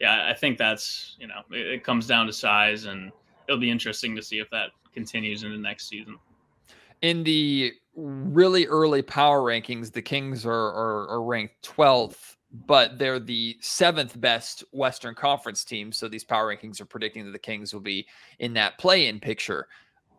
yeah, 0.00 0.30
I 0.30 0.32
think 0.32 0.56
that's 0.56 1.14
you 1.20 1.26
know 1.26 1.42
it, 1.50 1.66
it, 1.66 1.84
comes 1.84 2.06
down 2.06 2.24
to 2.24 2.32
size, 2.32 2.86
and 2.86 3.12
it'll 3.46 3.60
be 3.60 3.70
interesting 3.70 4.16
to 4.16 4.22
see 4.22 4.38
if 4.38 4.48
that 4.48 4.70
continues 4.94 5.42
into 5.42 5.58
next 5.58 5.90
season. 5.90 6.16
In 7.02 7.22
the 7.22 7.74
really 7.96 8.66
early 8.66 9.02
power 9.02 9.40
rankings, 9.42 9.92
the 9.92 10.02
Kings 10.02 10.44
are 10.44 10.52
are, 10.52 11.08
are 11.08 11.22
ranked 11.22 11.62
12th, 11.62 12.36
but 12.66 12.98
they're 12.98 13.20
the 13.20 13.56
seventh 13.60 14.20
best 14.20 14.64
Western 14.72 15.14
Conference 15.14 15.64
team. 15.64 15.92
So 15.92 16.08
these 16.08 16.24
power 16.24 16.54
rankings 16.54 16.80
are 16.80 16.86
predicting 16.86 17.24
that 17.24 17.32
the 17.32 17.38
Kings 17.38 17.72
will 17.72 17.80
be 17.80 18.06
in 18.38 18.54
that 18.54 18.78
play-in 18.78 19.20
picture 19.20 19.66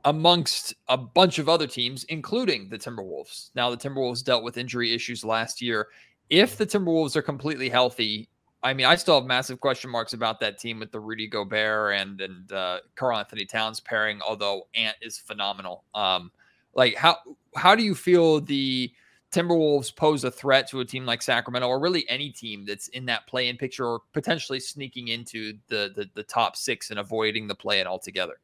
amongst 0.05 0.75
a 0.87 0.97
bunch 0.97 1.39
of 1.39 1.49
other 1.49 1.65
teams, 1.65 2.03
including 2.05 2.69
the 2.69 2.77
Timberwolves. 2.77 3.49
Now, 3.55 3.71
the 3.71 3.77
Timberwolves 3.77 4.23
dealt 4.23 4.43
with 4.43 4.57
injury 4.57 4.93
issues 4.93 5.25
last 5.25 5.61
year. 5.61 5.87
If 6.29 6.57
the 6.57 6.65
Timberwolves 6.65 7.15
are 7.15 7.23
completely 7.23 7.69
healthy, 7.69 8.29
I 8.61 8.73
mean, 8.73 8.85
I 8.85 8.95
still 8.95 9.19
have 9.19 9.27
massive 9.27 9.59
question 9.59 9.89
marks 9.89 10.13
about 10.13 10.39
that 10.39 10.59
team 10.59 10.79
with 10.79 10.91
the 10.91 10.99
Rudy 10.99 11.27
Gobert 11.27 11.95
and 11.95 12.21
and 12.21 12.51
uh, 12.51 12.79
Karl-Anthony 12.95 13.45
Towns 13.45 13.79
pairing. 13.79 14.21
Although 14.21 14.67
Ant 14.75 14.95
is 15.01 15.17
phenomenal. 15.17 15.83
Um, 15.93 16.31
like 16.75 16.95
how 16.95 17.17
how 17.55 17.75
do 17.75 17.83
you 17.83 17.95
feel 17.95 18.41
the 18.41 18.91
Timberwolves 19.31 19.93
pose 19.93 20.23
a 20.23 20.31
threat 20.31 20.69
to 20.69 20.79
a 20.79 20.85
team 20.85 21.05
like 21.05 21.21
Sacramento, 21.21 21.67
or 21.67 21.79
really 21.79 22.07
any 22.09 22.29
team 22.29 22.65
that's 22.65 22.87
in 22.89 23.05
that 23.07 23.27
play-in 23.27 23.57
picture, 23.57 23.85
or 23.85 24.01
potentially 24.13 24.59
sneaking 24.59 25.09
into 25.09 25.53
the 25.67 25.91
the, 25.95 26.09
the 26.13 26.23
top 26.23 26.55
six 26.55 26.89
and 26.89 26.99
avoiding 26.99 27.47
the 27.47 27.55
play-in 27.55 27.87
altogether? 27.87 28.39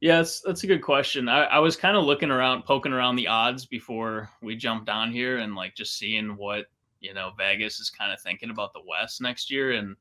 Yes, 0.00 0.40
that's 0.40 0.64
a 0.64 0.66
good 0.66 0.82
question. 0.82 1.28
I, 1.28 1.44
I 1.44 1.58
was 1.60 1.76
kind 1.76 1.96
of 1.96 2.02
looking 2.02 2.32
around, 2.32 2.64
poking 2.64 2.92
around 2.92 3.14
the 3.14 3.28
odds 3.28 3.64
before 3.64 4.28
we 4.42 4.56
jumped 4.56 4.88
on 4.88 5.12
here, 5.12 5.38
and 5.38 5.54
like 5.54 5.76
just 5.76 5.96
seeing 5.96 6.36
what 6.36 6.66
you 7.00 7.14
know 7.14 7.30
Vegas 7.38 7.78
is 7.78 7.90
kind 7.90 8.12
of 8.12 8.20
thinking 8.20 8.50
about 8.50 8.72
the 8.72 8.82
West 8.88 9.20
next 9.20 9.50
year, 9.50 9.72
and 9.72 9.94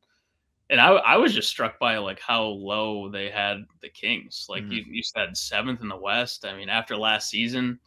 and 0.72 0.80
I, 0.80 0.88
I 0.92 1.18
was 1.18 1.34
just 1.34 1.50
struck 1.50 1.78
by 1.80 1.98
like 1.98 2.22
how 2.22 2.46
low 2.46 3.10
they 3.10 3.30
had 3.30 3.66
the 3.82 3.90
Kings. 3.90 4.48
Like 4.50 4.64
mm-hmm. 4.64 4.72
you, 4.72 4.86
you 4.88 5.04
said, 5.04 5.36
seventh 5.36 5.82
in 5.82 5.90
the 5.90 5.98
West. 5.98 6.46
I 6.46 6.56
mean, 6.56 6.70
after 6.70 6.96
last 6.96 7.30
season, 7.30 7.78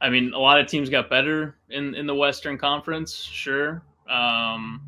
I 0.00 0.10
mean, 0.10 0.32
a 0.32 0.38
lot 0.38 0.60
of 0.60 0.68
teams 0.68 0.88
got 0.88 1.10
better 1.10 1.58
in 1.68 1.96
in 1.96 2.06
the 2.06 2.14
Western 2.14 2.56
Conference, 2.56 3.14
sure. 3.14 3.82
Um, 4.08 4.80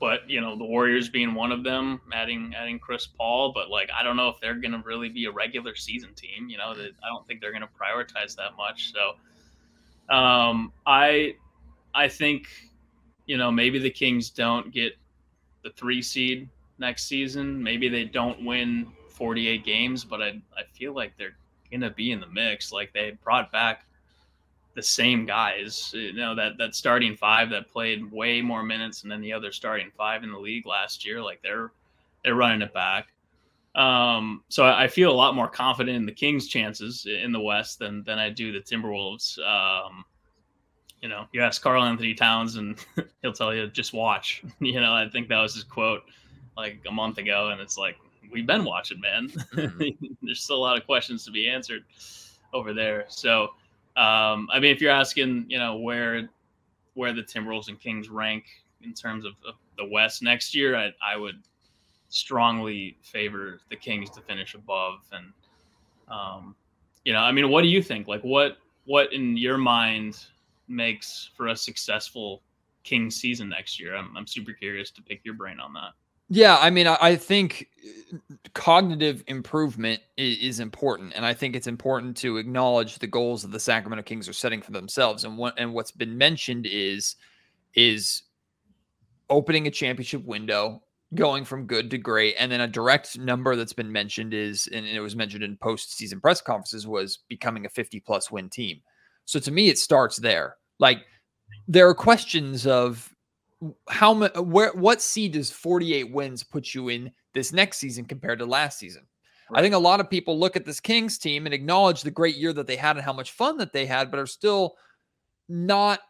but 0.00 0.28
you 0.28 0.40
know 0.40 0.56
the 0.56 0.64
Warriors 0.64 1.10
being 1.10 1.34
one 1.34 1.52
of 1.52 1.62
them, 1.62 2.00
adding 2.12 2.54
adding 2.56 2.78
Chris 2.78 3.06
Paul. 3.06 3.52
But 3.54 3.68
like 3.68 3.90
I 3.96 4.02
don't 4.02 4.16
know 4.16 4.30
if 4.30 4.36
they're 4.40 4.58
gonna 4.58 4.82
really 4.84 5.10
be 5.10 5.26
a 5.26 5.30
regular 5.30 5.74
season 5.74 6.14
team. 6.14 6.48
You 6.48 6.56
know, 6.56 6.74
that 6.74 6.90
I 7.04 7.08
don't 7.08 7.26
think 7.26 7.42
they're 7.42 7.52
gonna 7.52 7.68
prioritize 7.68 8.34
that 8.36 8.56
much. 8.56 8.92
So 8.94 10.14
um, 10.14 10.72
I 10.86 11.34
I 11.94 12.08
think 12.08 12.48
you 13.26 13.36
know 13.36 13.52
maybe 13.52 13.78
the 13.78 13.90
Kings 13.90 14.30
don't 14.30 14.72
get 14.72 14.94
the 15.66 15.72
three 15.72 16.00
seed 16.00 16.48
next 16.78 17.08
season. 17.08 17.60
Maybe 17.60 17.88
they 17.88 18.04
don't 18.04 18.44
win 18.44 18.86
48 19.08 19.64
games, 19.64 20.04
but 20.04 20.22
I 20.22 20.40
I 20.56 20.62
feel 20.72 20.94
like 20.94 21.16
they're 21.16 21.36
gonna 21.72 21.90
be 21.90 22.12
in 22.12 22.20
the 22.20 22.28
mix. 22.28 22.70
Like 22.70 22.92
they 22.92 23.18
brought 23.24 23.50
back 23.50 23.84
the 24.74 24.82
same 24.82 25.26
guys. 25.26 25.90
You 25.92 26.12
know 26.12 26.36
that 26.36 26.56
that 26.58 26.76
starting 26.76 27.16
five 27.16 27.50
that 27.50 27.68
played 27.68 28.12
way 28.12 28.40
more 28.40 28.62
minutes 28.62 29.02
than 29.02 29.20
the 29.20 29.32
other 29.32 29.50
starting 29.50 29.90
five 29.96 30.22
in 30.22 30.30
the 30.30 30.38
league 30.38 30.66
last 30.66 31.04
year. 31.04 31.20
Like 31.20 31.42
they're 31.42 31.72
they're 32.22 32.36
running 32.36 32.62
it 32.62 32.72
back. 32.72 33.08
Um, 33.74 34.42
so 34.48 34.64
I 34.64 34.86
feel 34.86 35.10
a 35.10 35.12
lot 35.12 35.34
more 35.34 35.48
confident 35.48 35.96
in 35.96 36.06
the 36.06 36.12
Kings' 36.12 36.46
chances 36.46 37.06
in 37.06 37.32
the 37.32 37.40
West 37.40 37.80
than 37.80 38.04
than 38.04 38.20
I 38.20 38.30
do 38.30 38.52
the 38.52 38.60
Timberwolves. 38.60 39.36
Um, 39.40 40.04
you 41.02 41.08
know, 41.08 41.26
you 41.32 41.42
ask 41.42 41.62
Karl-Anthony 41.62 42.14
Towns 42.14 42.56
and 42.56 42.78
he'll 43.22 43.32
tell 43.32 43.54
you 43.54 43.66
just 43.68 43.92
watch. 43.92 44.42
You 44.60 44.80
know, 44.80 44.94
I 44.94 45.08
think 45.08 45.28
that 45.28 45.40
was 45.40 45.54
his 45.54 45.64
quote 45.64 46.02
like 46.56 46.80
a 46.88 46.92
month 46.92 47.18
ago, 47.18 47.50
and 47.50 47.60
it's 47.60 47.76
like 47.76 47.96
we've 48.32 48.46
been 48.46 48.64
watching, 48.64 49.00
man. 49.00 49.28
Mm-hmm. 49.28 50.06
There's 50.22 50.42
still 50.42 50.56
a 50.56 50.58
lot 50.58 50.76
of 50.76 50.86
questions 50.86 51.24
to 51.26 51.30
be 51.30 51.48
answered 51.48 51.84
over 52.52 52.72
there. 52.72 53.04
So 53.08 53.50
um, 53.96 54.50
I 54.52 54.60
mean, 54.60 54.72
if 54.72 54.82
you're 54.82 54.92
asking, 54.92 55.46
you 55.48 55.58
know, 55.58 55.76
where 55.76 56.28
where 56.94 57.14
the 57.14 57.22
Timberwolves 57.22 57.68
and 57.68 57.80
Kings 57.80 58.08
rank 58.10 58.44
in 58.82 58.92
terms 58.92 59.24
of, 59.24 59.32
of 59.46 59.54
the 59.78 59.86
West 59.86 60.22
next 60.22 60.54
year, 60.54 60.76
I, 60.76 60.92
I, 61.02 61.16
would 61.16 61.42
strongly 62.08 62.96
favor 63.02 63.60
the 63.70 63.76
Kings 63.76 64.08
to 64.10 64.20
finish 64.22 64.54
above. 64.54 65.00
And 65.12 65.32
um, 66.08 66.54
you 67.04 67.14
know, 67.14 67.20
I 67.20 67.32
mean, 67.32 67.48
what 67.48 67.62
do 67.62 67.68
you 67.68 67.82
think? 67.82 68.06
Like, 68.06 68.22
what 68.22 68.58
what 68.84 69.14
in 69.14 69.38
your 69.38 69.56
mind 69.56 70.18
makes 70.68 71.30
for 71.36 71.48
a 71.48 71.56
successful 71.56 72.42
Kings 72.84 73.16
season 73.16 73.48
next 73.48 73.80
year? 73.80 73.96
I'm 73.96 74.16
I'm 74.16 74.26
super 74.26 74.52
curious 74.52 74.90
to 74.92 75.02
pick 75.02 75.20
your 75.24 75.34
brain 75.34 75.60
on 75.60 75.72
that. 75.74 75.92
Yeah, 76.28 76.58
I 76.60 76.70
mean, 76.70 76.88
I, 76.88 77.14
think 77.14 77.68
uh, 78.12 78.16
cognitive 78.52 79.22
improvement 79.28 80.00
is, 80.16 80.38
is, 80.38 80.60
important, 80.60 81.12
and 81.14 81.24
I 81.24 81.32
think 81.32 81.54
it's 81.54 81.68
important 81.68 82.16
to 82.18 82.38
acknowledge 82.38 82.98
the 82.98 83.06
goals 83.06 83.42
that 83.42 83.52
the 83.52 83.60
Sacramento 83.60 84.02
Kings 84.02 84.28
are 84.28 84.32
setting 84.32 84.60
for 84.60 84.72
themselves. 84.72 85.22
And 85.22 85.38
what 85.38 85.54
and 85.56 85.72
what's 85.72 85.92
been 85.92 86.18
mentioned 86.18 86.66
is 86.66 87.14
is 87.74 88.22
opening 89.30 89.68
a 89.68 89.70
championship 89.70 90.24
window, 90.24 90.82
going 91.14 91.44
from 91.44 91.66
good 91.66 91.90
to 91.92 91.98
great, 91.98 92.34
and 92.40 92.50
then 92.50 92.60
a 92.60 92.66
direct 92.66 93.16
number 93.16 93.54
that's 93.54 93.72
been 93.72 93.92
mentioned 93.92 94.34
is, 94.34 94.66
and 94.72 94.84
it 94.84 95.00
was 95.00 95.14
mentioned 95.14 95.44
in 95.44 95.56
postseason 95.56 96.20
press 96.20 96.40
conferences, 96.40 96.88
was 96.88 97.20
becoming 97.28 97.66
a 97.66 97.68
50 97.68 98.00
plus 98.00 98.32
win 98.32 98.48
team. 98.48 98.80
So 99.26 99.38
to 99.40 99.50
me, 99.50 99.68
it 99.68 99.78
starts 99.78 100.16
there. 100.16 100.56
Like 100.78 101.02
there 101.68 101.88
are 101.88 101.94
questions 101.94 102.66
of 102.66 103.12
how 103.88 104.14
much 104.14 104.34
where 104.36 104.72
what 104.72 105.02
seed 105.02 105.32
does 105.32 105.50
48 105.50 106.12
wins 106.12 106.42
put 106.42 106.74
you 106.74 106.88
in 106.88 107.10
this 107.34 107.52
next 107.52 107.78
season 107.78 108.04
compared 108.04 108.38
to 108.38 108.46
last 108.46 108.78
season? 108.78 109.06
Right. 109.50 109.60
I 109.60 109.62
think 109.62 109.74
a 109.74 109.78
lot 109.78 110.00
of 110.00 110.10
people 110.10 110.38
look 110.38 110.56
at 110.56 110.64
this 110.64 110.80
Kings 110.80 111.18
team 111.18 111.46
and 111.46 111.54
acknowledge 111.54 112.02
the 112.02 112.10
great 112.10 112.36
year 112.36 112.52
that 112.52 112.66
they 112.66 112.76
had 112.76 112.96
and 112.96 113.04
how 113.04 113.12
much 113.12 113.32
fun 113.32 113.58
that 113.58 113.72
they 113.72 113.86
had, 113.86 114.10
but 114.10 114.20
are 114.20 114.26
still 114.26 114.74
not 115.48 116.00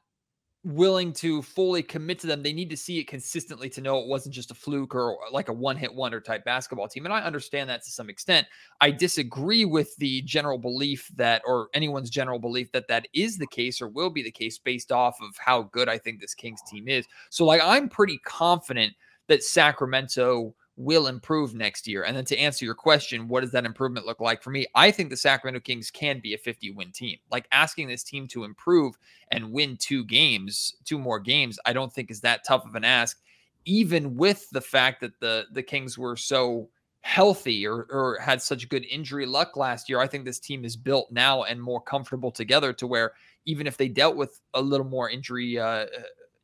willing 0.66 1.12
to 1.12 1.40
fully 1.42 1.80
commit 1.80 2.18
to 2.18 2.26
them, 2.26 2.42
they 2.42 2.52
need 2.52 2.68
to 2.68 2.76
see 2.76 2.98
it 2.98 3.06
consistently 3.06 3.70
to 3.70 3.80
know 3.80 3.98
it 3.98 4.08
wasn't 4.08 4.34
just 4.34 4.50
a 4.50 4.54
fluke 4.54 4.94
or 4.96 5.12
uh, 5.12 5.30
like 5.30 5.48
a 5.48 5.52
one 5.52 5.76
hit 5.76 5.94
wonder 5.94 6.20
type 6.20 6.44
basketball 6.44 6.88
team. 6.88 7.04
And 7.04 7.14
I 7.14 7.20
understand 7.20 7.70
that 7.70 7.84
to 7.84 7.90
some 7.90 8.10
extent. 8.10 8.48
I 8.80 8.90
disagree 8.90 9.64
with 9.64 9.94
the 9.96 10.22
general 10.22 10.58
belief 10.58 11.08
that, 11.14 11.42
or 11.46 11.68
anyone's 11.72 12.10
general 12.10 12.40
belief 12.40 12.72
that 12.72 12.88
that 12.88 13.06
is 13.14 13.38
the 13.38 13.46
case 13.46 13.80
or 13.80 13.88
will 13.88 14.10
be 14.10 14.22
the 14.22 14.30
case 14.30 14.58
based 14.58 14.90
off 14.90 15.16
of 15.22 15.36
how 15.38 15.62
good 15.62 15.88
I 15.88 15.98
think 15.98 16.20
this 16.20 16.34
Kings 16.34 16.60
team 16.68 16.88
is. 16.88 17.06
So, 17.30 17.44
like, 17.44 17.60
I'm 17.62 17.88
pretty 17.88 18.18
confident 18.24 18.92
that 19.28 19.44
Sacramento 19.44 20.52
will 20.76 21.06
improve 21.06 21.54
next 21.54 21.88
year. 21.88 22.04
And 22.04 22.16
then 22.16 22.24
to 22.26 22.38
answer 22.38 22.64
your 22.64 22.74
question, 22.74 23.28
what 23.28 23.40
does 23.40 23.50
that 23.52 23.64
improvement 23.64 24.06
look 24.06 24.20
like 24.20 24.42
for 24.42 24.50
me? 24.50 24.66
I 24.74 24.90
think 24.90 25.08
the 25.08 25.16
Sacramento 25.16 25.60
Kings 25.60 25.90
can 25.90 26.20
be 26.20 26.34
a 26.34 26.38
50 26.38 26.72
win 26.72 26.92
team. 26.92 27.18
Like 27.30 27.48
asking 27.50 27.88
this 27.88 28.04
team 28.04 28.28
to 28.28 28.44
improve 28.44 28.98
and 29.30 29.52
win 29.52 29.78
two 29.78 30.04
games, 30.04 30.76
two 30.84 30.98
more 30.98 31.18
games, 31.18 31.58
I 31.64 31.72
don't 31.72 31.92
think 31.92 32.10
is 32.10 32.20
that 32.20 32.44
tough 32.44 32.66
of 32.66 32.74
an 32.74 32.84
ask, 32.84 33.18
even 33.64 34.16
with 34.16 34.48
the 34.50 34.60
fact 34.60 35.00
that 35.00 35.18
the 35.18 35.46
the 35.52 35.62
Kings 35.62 35.96
were 35.96 36.16
so 36.16 36.68
healthy 37.00 37.66
or, 37.66 37.86
or 37.88 38.18
had 38.20 38.42
such 38.42 38.68
good 38.68 38.84
injury 38.90 39.26
luck 39.26 39.56
last 39.56 39.88
year. 39.88 40.00
I 40.00 40.08
think 40.08 40.24
this 40.24 40.40
team 40.40 40.64
is 40.64 40.76
built 40.76 41.10
now 41.12 41.44
and 41.44 41.62
more 41.62 41.80
comfortable 41.80 42.32
together 42.32 42.72
to 42.74 42.86
where 42.86 43.12
even 43.44 43.66
if 43.66 43.76
they 43.76 43.88
dealt 43.88 44.16
with 44.16 44.40
a 44.54 44.60
little 44.60 44.86
more 44.86 45.08
injury 45.08 45.56
uh, 45.56 45.86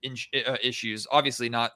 in, 0.02 0.14
uh, 0.46 0.56
issues, 0.62 1.04
obviously 1.10 1.48
not 1.48 1.72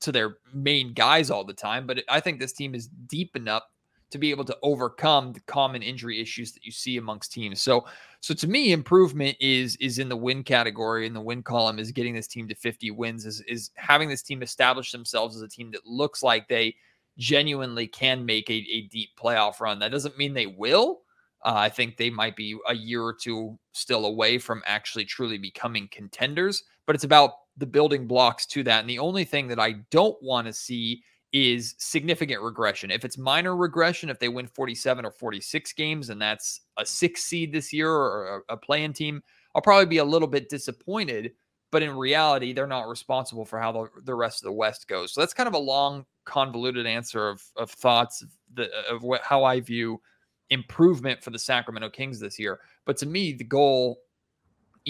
to 0.00 0.12
their 0.12 0.36
main 0.52 0.92
guys 0.94 1.30
all 1.30 1.44
the 1.44 1.52
time, 1.52 1.86
but 1.86 2.02
I 2.08 2.20
think 2.20 2.40
this 2.40 2.52
team 2.52 2.74
is 2.74 2.88
deep 3.06 3.36
enough 3.36 3.64
to 4.10 4.18
be 4.18 4.30
able 4.30 4.44
to 4.44 4.56
overcome 4.62 5.32
the 5.32 5.40
common 5.40 5.82
injury 5.82 6.20
issues 6.20 6.52
that 6.52 6.64
you 6.64 6.72
see 6.72 6.96
amongst 6.96 7.32
teams. 7.32 7.62
So, 7.62 7.86
so 8.20 8.34
to 8.34 8.48
me, 8.48 8.72
improvement 8.72 9.36
is 9.40 9.76
is 9.76 9.98
in 9.98 10.08
the 10.08 10.16
win 10.16 10.42
category. 10.42 11.06
In 11.06 11.14
the 11.14 11.20
win 11.20 11.42
column 11.42 11.78
is 11.78 11.92
getting 11.92 12.14
this 12.14 12.26
team 12.26 12.48
to 12.48 12.54
50 12.54 12.90
wins. 12.90 13.24
Is 13.24 13.40
is 13.42 13.70
having 13.76 14.08
this 14.08 14.22
team 14.22 14.42
establish 14.42 14.90
themselves 14.90 15.36
as 15.36 15.42
a 15.42 15.48
team 15.48 15.70
that 15.72 15.86
looks 15.86 16.22
like 16.22 16.48
they 16.48 16.74
genuinely 17.18 17.86
can 17.86 18.24
make 18.24 18.50
a, 18.50 18.66
a 18.70 18.82
deep 18.88 19.10
playoff 19.18 19.60
run. 19.60 19.78
That 19.78 19.92
doesn't 19.92 20.18
mean 20.18 20.34
they 20.34 20.46
will. 20.46 21.02
Uh, 21.42 21.54
I 21.56 21.68
think 21.68 21.96
they 21.96 22.10
might 22.10 22.36
be 22.36 22.58
a 22.68 22.74
year 22.74 23.02
or 23.02 23.14
two 23.14 23.58
still 23.72 24.04
away 24.04 24.38
from 24.38 24.62
actually 24.66 25.04
truly 25.04 25.38
becoming 25.38 25.88
contenders, 25.90 26.62
but 26.86 26.94
it's 26.94 27.04
about 27.04 27.32
the 27.60 27.66
building 27.66 28.06
blocks 28.06 28.46
to 28.46 28.64
that. 28.64 28.80
And 28.80 28.90
the 28.90 28.98
only 28.98 29.24
thing 29.24 29.46
that 29.48 29.60
I 29.60 29.72
don't 29.90 30.20
want 30.22 30.46
to 30.46 30.52
see 30.52 31.02
is 31.32 31.76
significant 31.78 32.42
regression. 32.42 32.90
If 32.90 33.04
it's 33.04 33.16
minor 33.16 33.54
regression, 33.54 34.10
if 34.10 34.18
they 34.18 34.28
win 34.28 34.48
47 34.48 35.04
or 35.04 35.12
46 35.12 35.72
games 35.74 36.10
and 36.10 36.20
that's 36.20 36.62
a 36.76 36.84
six 36.84 37.22
seed 37.22 37.52
this 37.52 37.72
year 37.72 37.90
or 37.92 38.42
a, 38.48 38.54
a 38.54 38.56
play-in 38.56 38.92
team, 38.92 39.22
I'll 39.54 39.62
probably 39.62 39.86
be 39.86 39.98
a 39.98 40.04
little 40.04 40.26
bit 40.26 40.48
disappointed. 40.48 41.32
But 41.70 41.84
in 41.84 41.96
reality, 41.96 42.52
they're 42.52 42.66
not 42.66 42.88
responsible 42.88 43.44
for 43.44 43.60
how 43.60 43.70
the, 43.70 43.88
the 44.04 44.14
rest 44.14 44.42
of 44.42 44.46
the 44.46 44.52
West 44.52 44.88
goes. 44.88 45.12
So 45.12 45.20
that's 45.20 45.34
kind 45.34 45.46
of 45.46 45.54
a 45.54 45.58
long, 45.58 46.04
convoluted 46.24 46.84
answer 46.84 47.28
of, 47.28 47.44
of 47.56 47.70
thoughts 47.70 48.22
of, 48.22 48.30
the, 48.54 48.70
of 48.90 49.04
what, 49.04 49.22
how 49.22 49.44
I 49.44 49.60
view 49.60 50.00
improvement 50.48 51.22
for 51.22 51.30
the 51.30 51.38
Sacramento 51.38 51.90
Kings 51.90 52.18
this 52.18 52.40
year. 52.40 52.58
But 52.86 52.96
to 52.98 53.06
me, 53.06 53.32
the 53.32 53.44
goal 53.44 54.00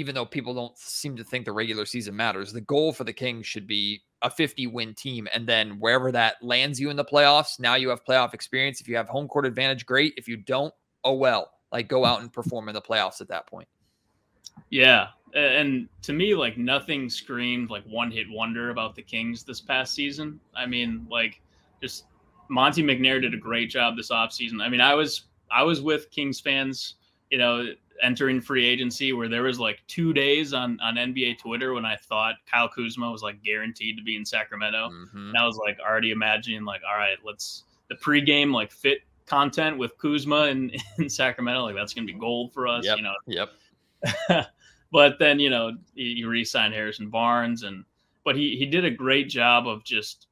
even 0.00 0.14
though 0.14 0.24
people 0.24 0.54
don't 0.54 0.76
seem 0.78 1.14
to 1.14 1.22
think 1.22 1.44
the 1.44 1.52
regular 1.52 1.84
season 1.84 2.16
matters, 2.16 2.54
the 2.54 2.60
goal 2.62 2.90
for 2.90 3.04
the 3.04 3.12
Kings 3.12 3.46
should 3.46 3.66
be 3.66 4.00
a 4.22 4.30
50 4.30 4.66
win 4.68 4.94
team. 4.94 5.28
And 5.34 5.46
then 5.46 5.78
wherever 5.78 6.10
that 6.10 6.36
lands 6.42 6.80
you 6.80 6.88
in 6.88 6.96
the 6.96 7.04
playoffs, 7.04 7.60
now 7.60 7.74
you 7.74 7.90
have 7.90 8.02
playoff 8.02 8.32
experience. 8.32 8.80
If 8.80 8.88
you 8.88 8.96
have 8.96 9.08
home 9.08 9.28
court 9.28 9.44
advantage, 9.44 9.84
great. 9.84 10.14
If 10.16 10.26
you 10.26 10.38
don't, 10.38 10.72
oh 11.04 11.12
well. 11.12 11.52
Like 11.70 11.86
go 11.86 12.06
out 12.06 12.22
and 12.22 12.32
perform 12.32 12.68
in 12.70 12.74
the 12.74 12.80
playoffs 12.80 13.20
at 13.20 13.28
that 13.28 13.46
point. 13.46 13.68
Yeah. 14.70 15.08
And 15.34 15.86
to 16.02 16.14
me, 16.14 16.34
like 16.34 16.56
nothing 16.56 17.10
screamed 17.10 17.68
like 17.68 17.84
one 17.84 18.10
hit 18.10 18.26
wonder 18.30 18.70
about 18.70 18.96
the 18.96 19.02
Kings 19.02 19.44
this 19.44 19.60
past 19.60 19.94
season. 19.94 20.40
I 20.56 20.64
mean, 20.64 21.06
like 21.10 21.42
just 21.82 22.06
Monte 22.48 22.82
McNair 22.82 23.20
did 23.20 23.34
a 23.34 23.38
great 23.38 23.68
job 23.68 23.96
this 23.98 24.10
offseason. 24.10 24.62
I 24.62 24.70
mean, 24.70 24.80
I 24.80 24.94
was 24.94 25.26
I 25.52 25.62
was 25.62 25.82
with 25.82 26.10
Kings 26.10 26.40
fans, 26.40 26.94
you 27.30 27.38
know, 27.38 27.66
entering 28.02 28.40
free 28.40 28.66
agency 28.66 29.12
where 29.12 29.28
there 29.28 29.42
was 29.42 29.58
like 29.58 29.82
two 29.86 30.12
days 30.12 30.52
on 30.52 30.78
on 30.80 30.94
NBA 30.96 31.38
Twitter 31.38 31.74
when 31.74 31.84
I 31.84 31.96
thought 31.96 32.36
Kyle 32.50 32.68
Kuzma 32.68 33.10
was 33.10 33.22
like 33.22 33.42
guaranteed 33.42 33.96
to 33.96 34.02
be 34.02 34.16
in 34.16 34.24
Sacramento. 34.24 34.90
Mm-hmm. 34.90 35.28
And 35.28 35.36
I 35.36 35.46
was 35.46 35.56
like 35.56 35.78
already 35.80 36.10
imagining 36.10 36.64
like, 36.64 36.82
all 36.88 36.96
right, 36.96 37.18
let's 37.24 37.64
the 37.88 37.96
pregame 37.96 38.52
like 38.52 38.70
fit 38.70 39.02
content 39.26 39.78
with 39.78 39.96
Kuzma 39.98 40.46
in, 40.46 40.72
in 40.98 41.08
Sacramento, 41.08 41.62
like 41.62 41.74
that's 41.74 41.94
gonna 41.94 42.06
be 42.06 42.12
gold 42.12 42.52
for 42.52 42.66
us, 42.66 42.84
yep. 42.84 42.96
you 42.96 43.02
know. 43.02 43.14
Yep. 43.26 44.46
but 44.92 45.18
then 45.18 45.38
you 45.38 45.50
know 45.50 45.72
he, 45.94 46.16
he 46.16 46.24
re-signed 46.24 46.74
Harrison 46.74 47.08
Barnes, 47.10 47.62
and 47.62 47.84
but 48.24 48.36
he 48.36 48.56
he 48.56 48.66
did 48.66 48.84
a 48.84 48.90
great 48.90 49.28
job 49.28 49.68
of 49.68 49.84
just 49.84 50.26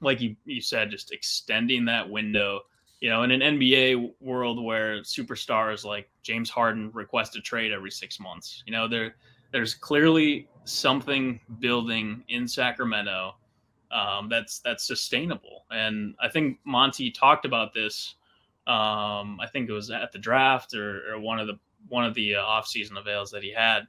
like 0.00 0.20
you 0.20 0.36
you 0.44 0.60
said, 0.60 0.90
just 0.90 1.12
extending 1.12 1.84
that 1.86 2.08
window. 2.08 2.60
You 3.02 3.10
know, 3.10 3.24
in 3.24 3.32
an 3.32 3.58
NBA 3.58 4.12
world 4.20 4.62
where 4.62 5.00
superstars 5.00 5.84
like 5.84 6.08
James 6.22 6.48
Harden 6.48 6.88
request 6.92 7.34
a 7.34 7.40
trade 7.40 7.72
every 7.72 7.90
six 7.90 8.20
months, 8.20 8.62
you 8.64 8.70
know, 8.70 8.86
there 8.86 9.16
there's 9.50 9.74
clearly 9.74 10.48
something 10.62 11.40
building 11.58 12.22
in 12.28 12.46
Sacramento 12.46 13.34
um, 13.90 14.28
that's 14.28 14.60
that's 14.60 14.86
sustainable. 14.86 15.64
And 15.72 16.14
I 16.20 16.28
think 16.28 16.60
Monte 16.64 17.10
talked 17.10 17.44
about 17.44 17.74
this. 17.74 18.14
Um, 18.68 19.40
I 19.40 19.48
think 19.52 19.68
it 19.68 19.72
was 19.72 19.90
at 19.90 20.12
the 20.12 20.20
draft 20.20 20.72
or, 20.72 21.12
or 21.12 21.18
one 21.18 21.40
of 21.40 21.48
the 21.48 21.58
one 21.88 22.04
of 22.04 22.14
the 22.14 22.36
uh, 22.36 22.42
off-season 22.42 22.96
avails 22.98 23.32
that 23.32 23.42
he 23.42 23.52
had, 23.52 23.80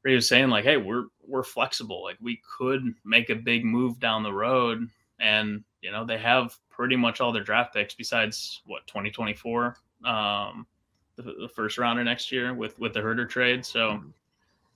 where 0.00 0.10
he 0.10 0.16
was 0.16 0.26
saying 0.26 0.48
like, 0.48 0.64
"Hey, 0.64 0.78
we're 0.78 1.04
we're 1.24 1.44
flexible. 1.44 2.02
Like 2.02 2.18
we 2.20 2.42
could 2.58 2.92
make 3.04 3.30
a 3.30 3.36
big 3.36 3.64
move 3.64 4.00
down 4.00 4.24
the 4.24 4.32
road, 4.32 4.88
and 5.20 5.62
you 5.80 5.92
know 5.92 6.04
they 6.04 6.18
have 6.18 6.58
pretty 6.72 6.96
much 6.96 7.20
all 7.20 7.32
their 7.32 7.44
draft 7.44 7.74
picks 7.74 7.94
besides 7.94 8.62
what 8.66 8.86
2024, 8.86 9.76
um, 10.04 10.66
the, 11.16 11.22
the 11.22 11.48
first 11.54 11.78
rounder 11.78 12.02
next 12.02 12.32
year 12.32 12.54
with 12.54 12.78
with 12.78 12.94
the 12.94 13.00
Huerter 13.00 13.28
trade. 13.28 13.64
So, 13.64 14.00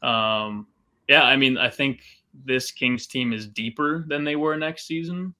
mm-hmm. 0.02 0.08
um, 0.08 0.66
yeah, 1.08 1.22
I 1.22 1.36
mean, 1.36 1.58
I 1.58 1.70
think 1.70 2.02
this 2.44 2.70
Kings 2.70 3.06
team 3.06 3.32
is 3.32 3.46
deeper 3.46 4.04
than 4.06 4.24
they 4.24 4.36
were 4.36 4.56
next 4.56 4.86
season. 4.86 5.34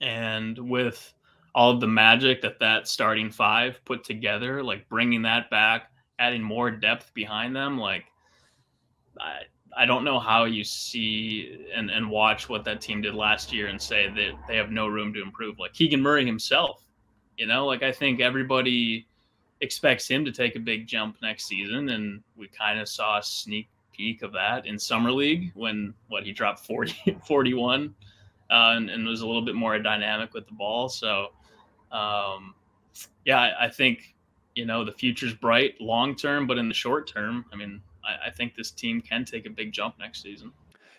And 0.00 0.58
with 0.58 1.12
all 1.54 1.70
of 1.70 1.80
the 1.80 1.88
magic 1.88 2.42
that 2.42 2.58
that 2.60 2.88
starting 2.88 3.30
five 3.30 3.80
put 3.84 4.04
together, 4.04 4.62
like 4.62 4.88
bringing 4.88 5.22
that 5.22 5.50
back, 5.50 5.90
adding 6.18 6.42
more 6.42 6.70
depth 6.70 7.12
behind 7.14 7.54
them, 7.54 7.78
like 7.78 8.04
I, 9.18 9.42
I 9.76 9.86
don't 9.86 10.04
know 10.04 10.18
how 10.18 10.44
you 10.44 10.64
see 10.64 11.66
and, 11.74 11.90
and 11.90 12.10
watch 12.10 12.48
what 12.48 12.64
that 12.64 12.80
team 12.80 13.02
did 13.02 13.14
last 13.14 13.52
year 13.52 13.68
and 13.68 13.80
say 13.80 14.08
that 14.08 14.32
they 14.48 14.56
have 14.56 14.70
no 14.70 14.86
room 14.86 15.12
to 15.14 15.22
improve. 15.22 15.58
Like 15.58 15.72
Keegan 15.72 16.00
Murray 16.00 16.26
himself, 16.26 16.84
you 17.38 17.46
know, 17.46 17.66
like 17.66 17.82
I 17.82 17.92
think 17.92 18.20
everybody 18.20 19.06
expects 19.60 20.08
him 20.08 20.24
to 20.24 20.32
take 20.32 20.56
a 20.56 20.60
big 20.60 20.86
jump 20.86 21.16
next 21.22 21.46
season. 21.46 21.90
And 21.90 22.22
we 22.36 22.48
kind 22.48 22.80
of 22.80 22.88
saw 22.88 23.18
a 23.18 23.22
sneak 23.22 23.68
peek 23.92 24.22
of 24.22 24.32
that 24.32 24.66
in 24.66 24.78
summer 24.78 25.12
league 25.12 25.52
when 25.54 25.92
what 26.08 26.24
he 26.24 26.32
dropped 26.32 26.64
40 26.66 27.18
41 27.26 27.94
uh, 28.50 28.54
and, 28.76 28.90
and, 28.90 29.06
was 29.06 29.20
a 29.20 29.26
little 29.26 29.42
bit 29.42 29.54
more 29.54 29.78
dynamic 29.78 30.32
with 30.32 30.46
the 30.46 30.54
ball 30.54 30.88
so 30.88 31.28
um, 31.92 32.54
yeah 33.24 33.38
I, 33.38 33.66
I, 33.66 33.68
think 33.68 34.14
you 34.54 34.64
know 34.64 34.84
the 34.84 34.92
future's 34.92 35.34
bright 35.34 35.74
long 35.80 36.16
term 36.16 36.46
but 36.46 36.56
in 36.56 36.68
the 36.68 36.74
short 36.74 37.08
term 37.08 37.44
i 37.52 37.56
mean 37.56 37.82
I, 38.04 38.28
I 38.28 38.30
think 38.30 38.54
this 38.54 38.70
team 38.70 39.00
can 39.00 39.24
take 39.24 39.46
a 39.46 39.50
big 39.50 39.72
jump 39.72 39.98
next 39.98 40.22
season 40.22 40.52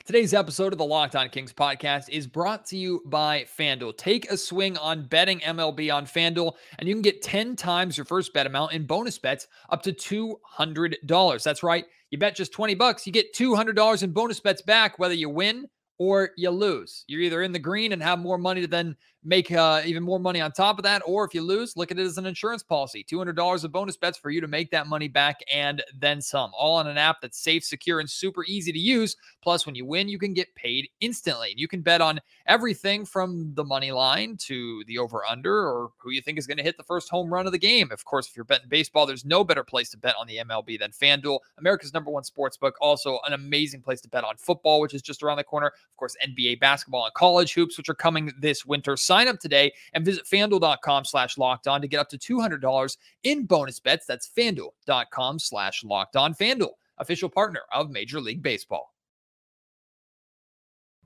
Today's 0.03 0.33
episode 0.33 0.73
of 0.73 0.79
the 0.79 0.85
Locked 0.85 1.15
On 1.15 1.29
Kings 1.29 1.53
podcast 1.53 2.09
is 2.09 2.25
brought 2.25 2.65
to 2.65 2.77
you 2.77 3.03
by 3.05 3.45
FanDuel. 3.57 3.95
Take 3.97 4.31
a 4.31 4.35
swing 4.35 4.75
on 4.77 5.03
betting 5.03 5.39
MLB 5.41 5.93
on 5.93 6.07
FanDuel, 6.07 6.53
and 6.79 6.89
you 6.89 6.95
can 6.95 7.03
get 7.03 7.21
10 7.21 7.55
times 7.55 7.97
your 7.97 8.05
first 8.05 8.33
bet 8.33 8.47
amount 8.47 8.73
in 8.73 8.87
bonus 8.87 9.19
bets 9.19 9.47
up 9.69 9.83
to 9.83 9.93
$200. 9.93 11.43
That's 11.43 11.61
right. 11.61 11.85
You 12.09 12.17
bet 12.17 12.35
just 12.35 12.51
20 12.51 12.73
bucks, 12.73 13.05
you 13.05 13.13
get 13.13 13.35
$200 13.35 14.01
in 14.03 14.11
bonus 14.11 14.39
bets 14.39 14.63
back, 14.63 14.97
whether 14.97 15.13
you 15.13 15.29
win 15.29 15.67
or 15.99 16.31
you 16.35 16.49
lose. 16.49 17.05
You're 17.07 17.21
either 17.21 17.43
in 17.43 17.51
the 17.51 17.59
green 17.59 17.93
and 17.93 18.01
have 18.01 18.17
more 18.17 18.39
money 18.39 18.61
to 18.61 18.67
then 18.67 18.95
make 19.23 19.51
uh, 19.51 19.81
even 19.85 20.03
more 20.03 20.19
money 20.19 20.41
on 20.41 20.51
top 20.51 20.79
of 20.79 20.83
that. 20.83 21.01
Or 21.05 21.25
if 21.25 21.33
you 21.33 21.41
lose, 21.41 21.77
look 21.77 21.91
at 21.91 21.99
it 21.99 22.05
as 22.05 22.17
an 22.17 22.25
insurance 22.25 22.63
policy 22.63 23.05
$200 23.09 23.63
of 23.63 23.71
bonus 23.71 23.97
bets 23.97 24.17
for 24.17 24.31
you 24.31 24.41
to 24.41 24.47
make 24.47 24.71
that 24.71 24.87
money 24.87 25.07
back 25.07 25.39
and 25.53 25.83
then 25.97 26.21
some. 26.21 26.51
All 26.57 26.75
on 26.77 26.87
an 26.87 26.97
app 26.97 27.21
that's 27.21 27.37
safe, 27.37 27.63
secure, 27.63 27.99
and 27.99 28.09
super 28.09 28.43
easy 28.45 28.71
to 28.71 28.79
use. 28.79 29.15
Plus, 29.41 29.65
when 29.65 29.75
you 29.75 29.85
win, 29.85 30.07
you 30.07 30.17
can 30.17 30.33
get 30.33 30.53
paid 30.55 30.89
instantly. 31.01 31.53
You 31.55 31.67
can 31.67 31.81
bet 31.81 32.01
on 32.01 32.19
everything 32.47 33.05
from 33.05 33.53
the 33.53 33.63
money 33.63 33.91
line 33.91 34.37
to 34.37 34.83
the 34.87 34.97
over 34.97 35.23
under 35.25 35.67
or 35.67 35.91
who 35.97 36.11
you 36.11 36.21
think 36.21 36.37
is 36.37 36.47
going 36.47 36.57
to 36.57 36.63
hit 36.63 36.77
the 36.77 36.83
first 36.83 37.09
home 37.09 37.31
run 37.31 37.45
of 37.45 37.51
the 37.51 37.59
game. 37.59 37.91
Of 37.91 38.05
course, 38.05 38.27
if 38.27 38.35
you're 38.35 38.45
betting 38.45 38.69
baseball, 38.69 39.05
there's 39.05 39.25
no 39.25 39.43
better 39.43 39.63
place 39.63 39.89
to 39.91 39.97
bet 39.97 40.15
on 40.19 40.27
the 40.27 40.37
MLB 40.37 40.79
than 40.79 40.91
FanDuel, 40.91 41.39
America's 41.57 41.93
number 41.93 42.11
one 42.11 42.23
sports 42.23 42.57
book. 42.57 42.75
Also, 42.81 43.19
an 43.25 43.33
amazing 43.33 43.81
place 43.81 44.01
to 44.01 44.09
bet 44.09 44.23
on 44.23 44.35
football, 44.37 44.79
which 44.81 44.93
is 44.93 45.01
just 45.01 45.21
around 45.21 45.37
the 45.37 45.43
corner. 45.43 45.67
Of 45.67 45.97
course, 45.97 46.15
NBA 46.25 46.59
basketball 46.59 47.05
and 47.05 47.13
college 47.13 47.53
hoops, 47.53 47.77
which 47.77 47.89
are 47.89 47.95
coming 47.95 48.31
this 48.39 48.65
winter. 48.65 48.97
Sign 49.11 49.27
up 49.27 49.41
today 49.41 49.73
and 49.91 50.05
visit 50.05 50.23
fanduel.com 50.25 51.03
slash 51.03 51.37
locked 51.37 51.67
on 51.67 51.81
to 51.81 51.87
get 51.89 51.99
up 51.99 52.07
to 52.07 52.17
$200 52.17 52.97
in 53.23 53.45
bonus 53.45 53.77
bets. 53.77 54.05
That's 54.05 54.29
fanduel.com 54.29 55.37
slash 55.37 55.83
locked 55.83 56.15
on. 56.15 56.33
Fanduel, 56.33 56.75
official 56.97 57.27
partner 57.27 57.59
of 57.73 57.89
Major 57.89 58.21
League 58.21 58.41
Baseball. 58.41 58.93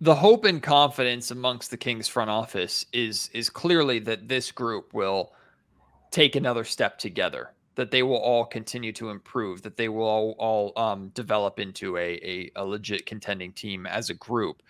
The 0.02 0.14
hope 0.14 0.46
and 0.46 0.62
confidence 0.62 1.32
amongst 1.32 1.72
the 1.72 1.78
Kings 1.78 2.08
front 2.08 2.30
office 2.30 2.86
is 2.94 3.32
is 3.34 3.50
clearly 3.50 3.98
that 4.02 4.28
this 4.28 4.52
group 4.52 4.94
will 4.94 5.34
take 6.12 6.36
another 6.36 6.64
step 6.64 7.00
together 7.00 7.56
that 7.74 7.90
they 7.90 8.04
will 8.04 8.18
all 8.18 8.46
continue 8.46 8.94
to 8.94 9.10
improve, 9.10 9.64
that 9.64 9.78
they 9.78 9.90
will 9.90 10.06
all, 10.06 10.36
all 10.38 10.74
um, 10.78 11.10
develop 11.10 11.60
into 11.60 11.98
a, 11.98 12.14
a, 12.24 12.52
a 12.56 12.64
legit 12.64 13.08
contending 13.08 13.52
team 13.52 13.86
as 13.88 14.10
a 14.10 14.14
group. 14.14 14.62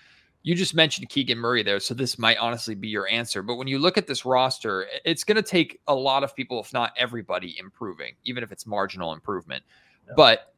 You 0.45 0.53
just 0.53 0.75
mentioned 0.75 1.09
Keegan 1.09 1.39
Murray 1.39 1.63
there, 1.63 1.79
so 1.79 1.95
this 1.95 2.19
might 2.19 2.37
honestly 2.37 2.75
be 2.75 2.87
your 2.87 3.07
answer. 3.07 3.41
But 3.41 3.55
when 3.55 3.67
you 3.67 3.79
look 3.79 3.97
at 3.97 4.05
this 4.05 4.25
roster, 4.25 4.85
it's 5.03 5.23
going 5.23 5.37
to 5.37 5.41
take 5.41 5.81
a 5.87 5.95
lot 5.95 6.23
of 6.23 6.35
people, 6.35 6.59
if 6.59 6.71
not 6.71 6.93
everybody, 6.95 7.57
improving, 7.57 8.13
even 8.25 8.43
if 8.43 8.51
it's 8.51 8.67
marginal 8.67 9.11
improvement. 9.11 9.63
Yeah. 10.05 10.13
But 10.15 10.53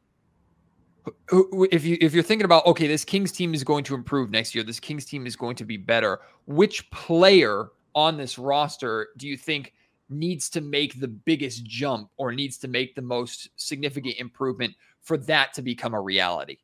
if 1.32 1.86
you 1.86 1.96
if 2.02 2.12
you're 2.12 2.22
thinking 2.22 2.44
about 2.44 2.66
okay, 2.66 2.86
this 2.86 3.02
Kings 3.02 3.32
team 3.32 3.54
is 3.54 3.64
going 3.64 3.82
to 3.84 3.94
improve 3.94 4.30
next 4.30 4.54
year, 4.54 4.62
this 4.62 4.78
Kings 4.78 5.06
team 5.06 5.26
is 5.26 5.36
going 5.36 5.56
to 5.56 5.64
be 5.64 5.78
better. 5.78 6.20
Which 6.44 6.90
player 6.90 7.68
on 7.94 8.18
this 8.18 8.36
roster 8.36 9.08
do 9.16 9.26
you 9.26 9.38
think 9.38 9.72
needs 10.10 10.50
to 10.50 10.60
make 10.60 11.00
the 11.00 11.08
biggest 11.08 11.64
jump 11.64 12.10
or 12.18 12.30
needs 12.32 12.58
to 12.58 12.68
make 12.68 12.94
the 12.94 13.00
most 13.00 13.48
significant 13.56 14.16
improvement 14.18 14.74
for 15.00 15.16
that 15.16 15.54
to 15.54 15.62
become 15.62 15.94
a 15.94 16.00
reality? 16.00 16.58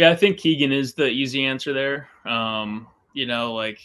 Yeah, 0.00 0.08
I 0.08 0.16
think 0.16 0.38
Keegan 0.38 0.72
is 0.72 0.94
the 0.94 1.08
easy 1.08 1.44
answer 1.44 1.74
there. 1.74 2.08
Um, 2.24 2.86
you 3.12 3.26
know, 3.26 3.52
like 3.52 3.80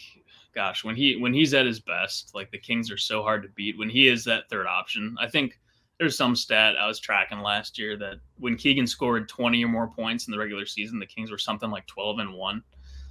gosh, 0.54 0.82
when 0.82 0.96
he 0.96 1.16
when 1.16 1.34
he's 1.34 1.52
at 1.52 1.66
his 1.66 1.78
best, 1.78 2.34
like 2.34 2.50
the 2.50 2.56
Kings 2.56 2.90
are 2.90 2.96
so 2.96 3.22
hard 3.22 3.42
to 3.42 3.50
beat. 3.50 3.76
When 3.76 3.90
he 3.90 4.08
is 4.08 4.24
that 4.24 4.48
third 4.48 4.66
option, 4.66 5.14
I 5.20 5.28
think 5.28 5.60
there's 5.98 6.16
some 6.16 6.34
stat 6.34 6.74
I 6.78 6.86
was 6.86 7.00
tracking 7.00 7.40
last 7.40 7.78
year 7.78 7.98
that 7.98 8.14
when 8.38 8.56
Keegan 8.56 8.86
scored 8.86 9.28
20 9.28 9.62
or 9.62 9.68
more 9.68 9.88
points 9.88 10.26
in 10.26 10.32
the 10.32 10.38
regular 10.38 10.64
season, 10.64 10.98
the 10.98 11.04
Kings 11.04 11.30
were 11.30 11.36
something 11.36 11.70
like 11.70 11.86
12 11.86 12.20
and 12.20 12.32
one. 12.32 12.62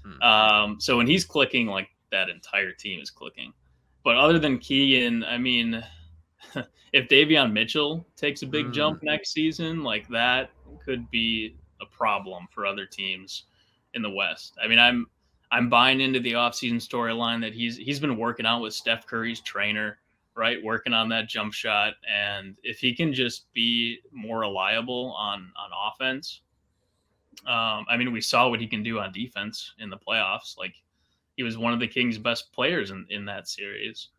Hmm. 0.03 0.21
Um, 0.23 0.81
so 0.81 0.97
when 0.97 1.05
he's 1.05 1.25
clicking, 1.25 1.67
like 1.67 1.89
that 2.11 2.29
entire 2.29 2.71
team 2.71 2.99
is 2.99 3.11
clicking. 3.11 3.53
But 4.03 4.15
other 4.15 4.39
than 4.39 4.57
Keegan, 4.57 5.23
I 5.25 5.37
mean, 5.37 5.83
if 6.91 7.07
Davion 7.07 7.53
Mitchell 7.53 8.07
takes 8.15 8.41
a 8.41 8.47
big 8.47 8.65
mm. 8.65 8.73
jump 8.73 9.03
next 9.03 9.31
season, 9.31 9.83
like 9.83 10.07
that 10.07 10.49
could 10.83 11.07
be 11.11 11.55
a 11.81 11.85
problem 11.85 12.47
for 12.51 12.65
other 12.65 12.85
teams 12.85 13.43
in 13.93 14.01
the 14.01 14.09
West. 14.09 14.55
I 14.63 14.67
mean, 14.67 14.79
I'm 14.79 15.07
I'm 15.51 15.69
buying 15.69 16.01
into 16.01 16.19
the 16.19 16.33
offseason 16.33 16.75
storyline 16.75 17.41
that 17.41 17.53
he's 17.53 17.77
he's 17.77 17.99
been 17.99 18.17
working 18.17 18.45
out 18.45 18.61
with 18.61 18.73
Steph 18.73 19.05
Curry's 19.07 19.41
trainer, 19.41 19.99
right? 20.35 20.63
Working 20.63 20.93
on 20.93 21.09
that 21.09 21.29
jump 21.29 21.53
shot. 21.53 21.93
And 22.11 22.55
if 22.63 22.79
he 22.79 22.93
can 22.95 23.13
just 23.13 23.51
be 23.53 23.99
more 24.11 24.39
reliable 24.39 25.15
on 25.17 25.51
on 25.57 25.69
offense, 25.91 26.41
um, 27.45 27.85
I 27.89 27.95
mean, 27.97 28.11
we 28.11 28.21
saw 28.21 28.49
what 28.49 28.59
he 28.59 28.67
can 28.67 28.83
do 28.83 28.99
on 28.99 29.11
defense 29.11 29.73
in 29.79 29.89
the 29.89 29.97
playoffs. 29.97 30.57
Like 30.57 30.75
he 31.35 31.43
was 31.43 31.57
one 31.57 31.73
of 31.73 31.79
the 31.79 31.87
Kings' 31.87 32.17
best 32.17 32.51
players 32.53 32.91
in, 32.91 33.05
in 33.09 33.25
that 33.25 33.47
series. 33.47 34.09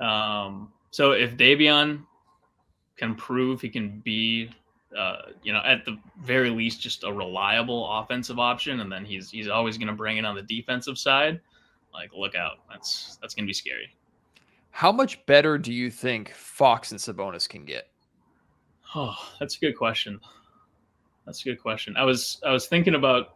Um, 0.00 0.72
so 0.90 1.12
if 1.12 1.36
Davion 1.36 2.04
can 2.96 3.14
prove 3.14 3.60
he 3.60 3.68
can 3.68 4.00
be, 4.00 4.50
uh, 4.96 5.16
you 5.42 5.52
know, 5.52 5.62
at 5.64 5.84
the 5.84 5.98
very 6.22 6.50
least, 6.50 6.80
just 6.80 7.04
a 7.04 7.12
reliable 7.12 7.90
offensive 7.98 8.38
option, 8.38 8.80
and 8.80 8.90
then 8.90 9.04
he's 9.04 9.30
he's 9.30 9.48
always 9.48 9.78
going 9.78 9.88
to 9.88 9.94
bring 9.94 10.18
it 10.18 10.24
on 10.24 10.34
the 10.34 10.42
defensive 10.42 10.98
side. 10.98 11.40
Like, 11.92 12.10
look 12.14 12.34
out! 12.34 12.58
That's 12.70 13.18
that's 13.20 13.34
going 13.34 13.44
to 13.44 13.48
be 13.48 13.54
scary. 13.54 13.94
How 14.70 14.92
much 14.92 15.24
better 15.26 15.58
do 15.58 15.72
you 15.72 15.90
think 15.90 16.32
Fox 16.32 16.90
and 16.92 17.00
Sabonis 17.00 17.48
can 17.48 17.64
get? 17.64 17.88
Oh, 18.94 19.16
that's 19.40 19.56
a 19.56 19.60
good 19.60 19.76
question. 19.76 20.20
That's 21.24 21.40
a 21.40 21.44
good 21.44 21.60
question. 21.60 21.96
I 21.96 22.04
was 22.04 22.40
I 22.46 22.52
was 22.52 22.66
thinking 22.66 22.94
about 22.94 23.34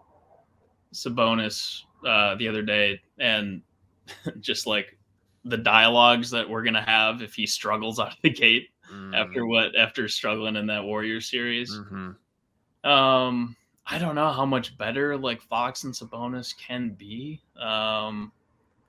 Sabonis 0.95 1.83
uh, 2.07 2.37
the 2.37 2.47
other 2.47 2.63
day, 2.63 3.01
and 3.19 3.63
just 4.41 4.67
like 4.67 4.97
the 5.45 5.57
dialogues 5.57 6.31
that 6.31 6.49
we're 6.49 6.63
gonna 6.63 6.83
have 6.83 7.23
if 7.23 7.35
he 7.35 7.47
struggles 7.47 7.99
out 7.99 8.13
of 8.13 8.19
the 8.23 8.31
gate 8.31 8.69
mm-hmm. 8.93 9.15
after 9.15 9.47
what 9.47 9.77
after 9.77 10.09
struggling 10.09 10.57
in 10.57 10.67
that 10.67 10.85
Warrior 10.85 11.21
series. 11.21 11.73
Mm-hmm. 11.73 12.91
Um, 12.91 13.57
I 13.87 13.99
don't 13.99 14.15
know 14.15 14.31
how 14.31 14.47
much 14.47 14.77
better 14.79 15.17
like 15.17 15.43
Fox 15.43 15.85
and 15.85 15.93
Sabonis 15.93 16.57
can 16.57 16.91
be. 16.91 17.41
Um, 17.59 18.33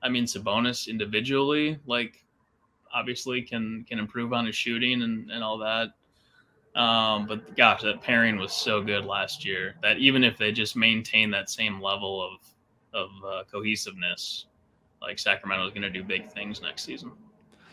I 0.01 0.09
mean 0.09 0.25
Sabonis 0.25 0.87
individually, 0.87 1.79
like 1.85 2.23
obviously 2.93 3.41
can 3.41 3.85
can 3.87 3.99
improve 3.99 4.33
on 4.33 4.45
his 4.45 4.55
shooting 4.55 5.03
and, 5.03 5.29
and 5.31 5.43
all 5.43 5.57
that. 5.59 5.89
Um, 6.79 7.27
but 7.27 7.55
gosh, 7.57 7.81
that 7.81 8.01
pairing 8.01 8.37
was 8.37 8.53
so 8.53 8.81
good 8.81 9.05
last 9.05 9.43
year 9.43 9.75
that 9.81 9.97
even 9.97 10.23
if 10.23 10.37
they 10.37 10.51
just 10.51 10.75
maintain 10.75 11.29
that 11.31 11.49
same 11.49 11.81
level 11.81 12.23
of 12.23 12.39
of 12.93 13.09
uh, 13.25 13.43
cohesiveness, 13.51 14.45
like 15.01 15.19
Sacramento 15.19 15.65
is 15.65 15.71
going 15.71 15.81
to 15.81 15.89
do 15.89 16.03
big 16.03 16.31
things 16.31 16.61
next 16.61 16.83
season. 16.83 17.11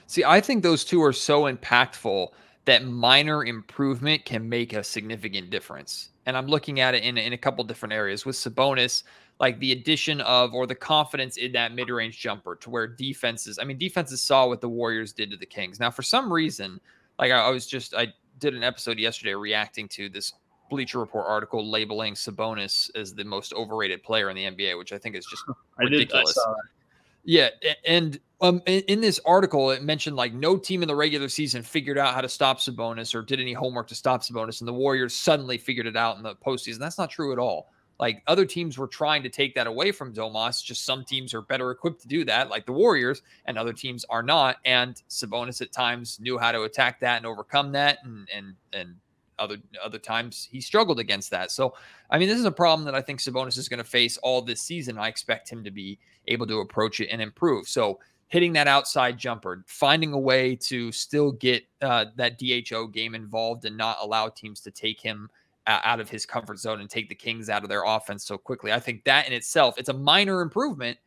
See, 0.08 0.24
I 0.24 0.40
think 0.40 0.62
those 0.62 0.86
two 0.86 1.02
are 1.02 1.12
so 1.12 1.42
impactful 1.42 2.28
that 2.64 2.82
minor 2.84 3.44
improvement 3.44 4.24
can 4.24 4.48
make 4.48 4.72
a 4.72 4.82
significant 4.82 5.50
difference. 5.50 6.08
And 6.24 6.34
I'm 6.34 6.46
looking 6.46 6.80
at 6.80 6.94
it 6.94 7.02
in, 7.02 7.18
in 7.18 7.34
a 7.34 7.38
couple 7.38 7.62
different 7.62 7.92
areas 7.92 8.24
with 8.24 8.34
Sabonis, 8.34 9.02
like 9.38 9.58
the 9.58 9.72
addition 9.72 10.22
of 10.22 10.54
or 10.54 10.66
the 10.66 10.74
confidence 10.74 11.36
in 11.36 11.52
that 11.52 11.74
mid 11.74 11.90
range 11.90 12.18
jumper 12.18 12.56
to 12.56 12.70
where 12.70 12.86
defenses, 12.86 13.58
I 13.60 13.64
mean, 13.64 13.76
defenses 13.76 14.22
saw 14.22 14.46
what 14.46 14.62
the 14.62 14.68
Warriors 14.68 15.12
did 15.12 15.30
to 15.30 15.36
the 15.36 15.46
Kings. 15.46 15.78
Now, 15.78 15.90
for 15.90 16.02
some 16.02 16.32
reason, 16.32 16.80
like 17.18 17.30
I, 17.30 17.40
I 17.40 17.50
was 17.50 17.66
just, 17.66 17.94
I 17.94 18.08
did 18.38 18.54
an 18.54 18.64
episode 18.64 18.98
yesterday 18.98 19.34
reacting 19.34 19.88
to 19.88 20.08
this 20.08 20.32
Bleacher 20.70 21.00
Report 21.00 21.26
article 21.28 21.70
labeling 21.70 22.14
Sabonis 22.14 22.90
as 22.94 23.12
the 23.12 23.24
most 23.24 23.52
overrated 23.52 24.02
player 24.02 24.30
in 24.30 24.36
the 24.36 24.44
NBA, 24.44 24.78
which 24.78 24.94
I 24.94 24.98
think 24.98 25.16
is 25.16 25.26
just 25.26 25.44
ridiculous. 25.78 26.32
Did, 26.32 26.77
yeah, 27.24 27.50
and 27.86 28.18
um, 28.40 28.62
in, 28.66 29.00
this 29.00 29.18
article, 29.24 29.70
it 29.70 29.82
mentioned 29.82 30.14
like 30.14 30.32
no 30.32 30.56
team 30.56 30.82
in 30.82 30.88
the 30.88 30.94
regular 30.94 31.28
season 31.28 31.62
figured 31.62 31.98
out 31.98 32.14
how 32.14 32.20
to 32.20 32.28
stop 32.28 32.58
Sabonis 32.58 33.14
or 33.14 33.22
did 33.22 33.40
any 33.40 33.52
homework 33.52 33.88
to 33.88 33.94
stop 33.94 34.22
Sabonis, 34.22 34.60
and 34.60 34.68
the 34.68 34.72
Warriors 34.72 35.14
suddenly 35.14 35.58
figured 35.58 35.86
it 35.86 35.96
out 35.96 36.16
in 36.16 36.22
the 36.22 36.36
postseason. 36.36 36.78
That's 36.78 36.98
not 36.98 37.10
true 37.10 37.32
at 37.32 37.38
all. 37.38 37.70
Like 37.98 38.22
other 38.28 38.44
teams 38.44 38.78
were 38.78 38.86
trying 38.86 39.24
to 39.24 39.28
take 39.28 39.56
that 39.56 39.66
away 39.66 39.90
from 39.90 40.14
Domas. 40.14 40.62
Just 40.62 40.84
some 40.84 41.04
teams 41.04 41.34
are 41.34 41.42
better 41.42 41.72
equipped 41.72 42.00
to 42.02 42.08
do 42.08 42.24
that, 42.26 42.48
like 42.48 42.64
the 42.64 42.72
Warriors, 42.72 43.22
and 43.46 43.58
other 43.58 43.72
teams 43.72 44.04
are 44.08 44.22
not. 44.22 44.58
And 44.64 45.02
Sabonis 45.08 45.60
at 45.60 45.72
times 45.72 46.20
knew 46.20 46.38
how 46.38 46.52
to 46.52 46.62
attack 46.62 47.00
that 47.00 47.16
and 47.16 47.26
overcome 47.26 47.72
that, 47.72 47.98
and 48.04 48.28
and 48.32 48.54
and 48.72 48.94
other 49.38 49.56
other 49.84 49.98
times 49.98 50.48
he 50.50 50.60
struggled 50.60 51.00
against 51.00 51.30
that. 51.30 51.50
So, 51.50 51.74
I 52.10 52.18
mean, 52.18 52.28
this 52.28 52.38
is 52.38 52.44
a 52.44 52.52
problem 52.52 52.84
that 52.86 52.94
I 52.94 53.02
think 53.02 53.20
Sabonis 53.20 53.58
is 53.58 53.68
going 53.68 53.78
to 53.78 53.84
face 53.84 54.16
all 54.18 54.42
this 54.42 54.60
season. 54.60 54.98
I 54.98 55.08
expect 55.08 55.48
him 55.50 55.64
to 55.64 55.70
be 55.70 55.98
able 56.26 56.46
to 56.46 56.60
approach 56.60 57.00
it 57.00 57.08
and 57.08 57.22
improve. 57.22 57.68
So, 57.68 58.00
hitting 58.28 58.52
that 58.52 58.68
outside 58.68 59.18
jumper, 59.18 59.64
finding 59.66 60.12
a 60.12 60.18
way 60.18 60.54
to 60.54 60.92
still 60.92 61.32
get 61.32 61.64
uh, 61.82 62.06
that 62.16 62.38
DHO 62.38 62.88
game 62.88 63.14
involved 63.14 63.64
and 63.64 63.76
not 63.76 63.98
allow 64.00 64.28
teams 64.28 64.60
to 64.60 64.70
take 64.70 65.00
him 65.00 65.30
out 65.68 66.00
of 66.00 66.08
his 66.08 66.24
comfort 66.24 66.58
zone 66.58 66.80
and 66.80 66.88
take 66.88 67.08
the 67.08 67.14
Kings 67.14 67.50
out 67.50 67.62
of 67.62 67.68
their 67.68 67.84
offense 67.84 68.24
so 68.24 68.38
quickly. 68.38 68.72
I 68.72 68.80
think 68.80 69.04
that 69.04 69.26
in 69.26 69.32
itself, 69.34 69.78
it's 69.78 69.90
a 69.90 69.94
minor 69.94 70.40
improvement, 70.40 70.98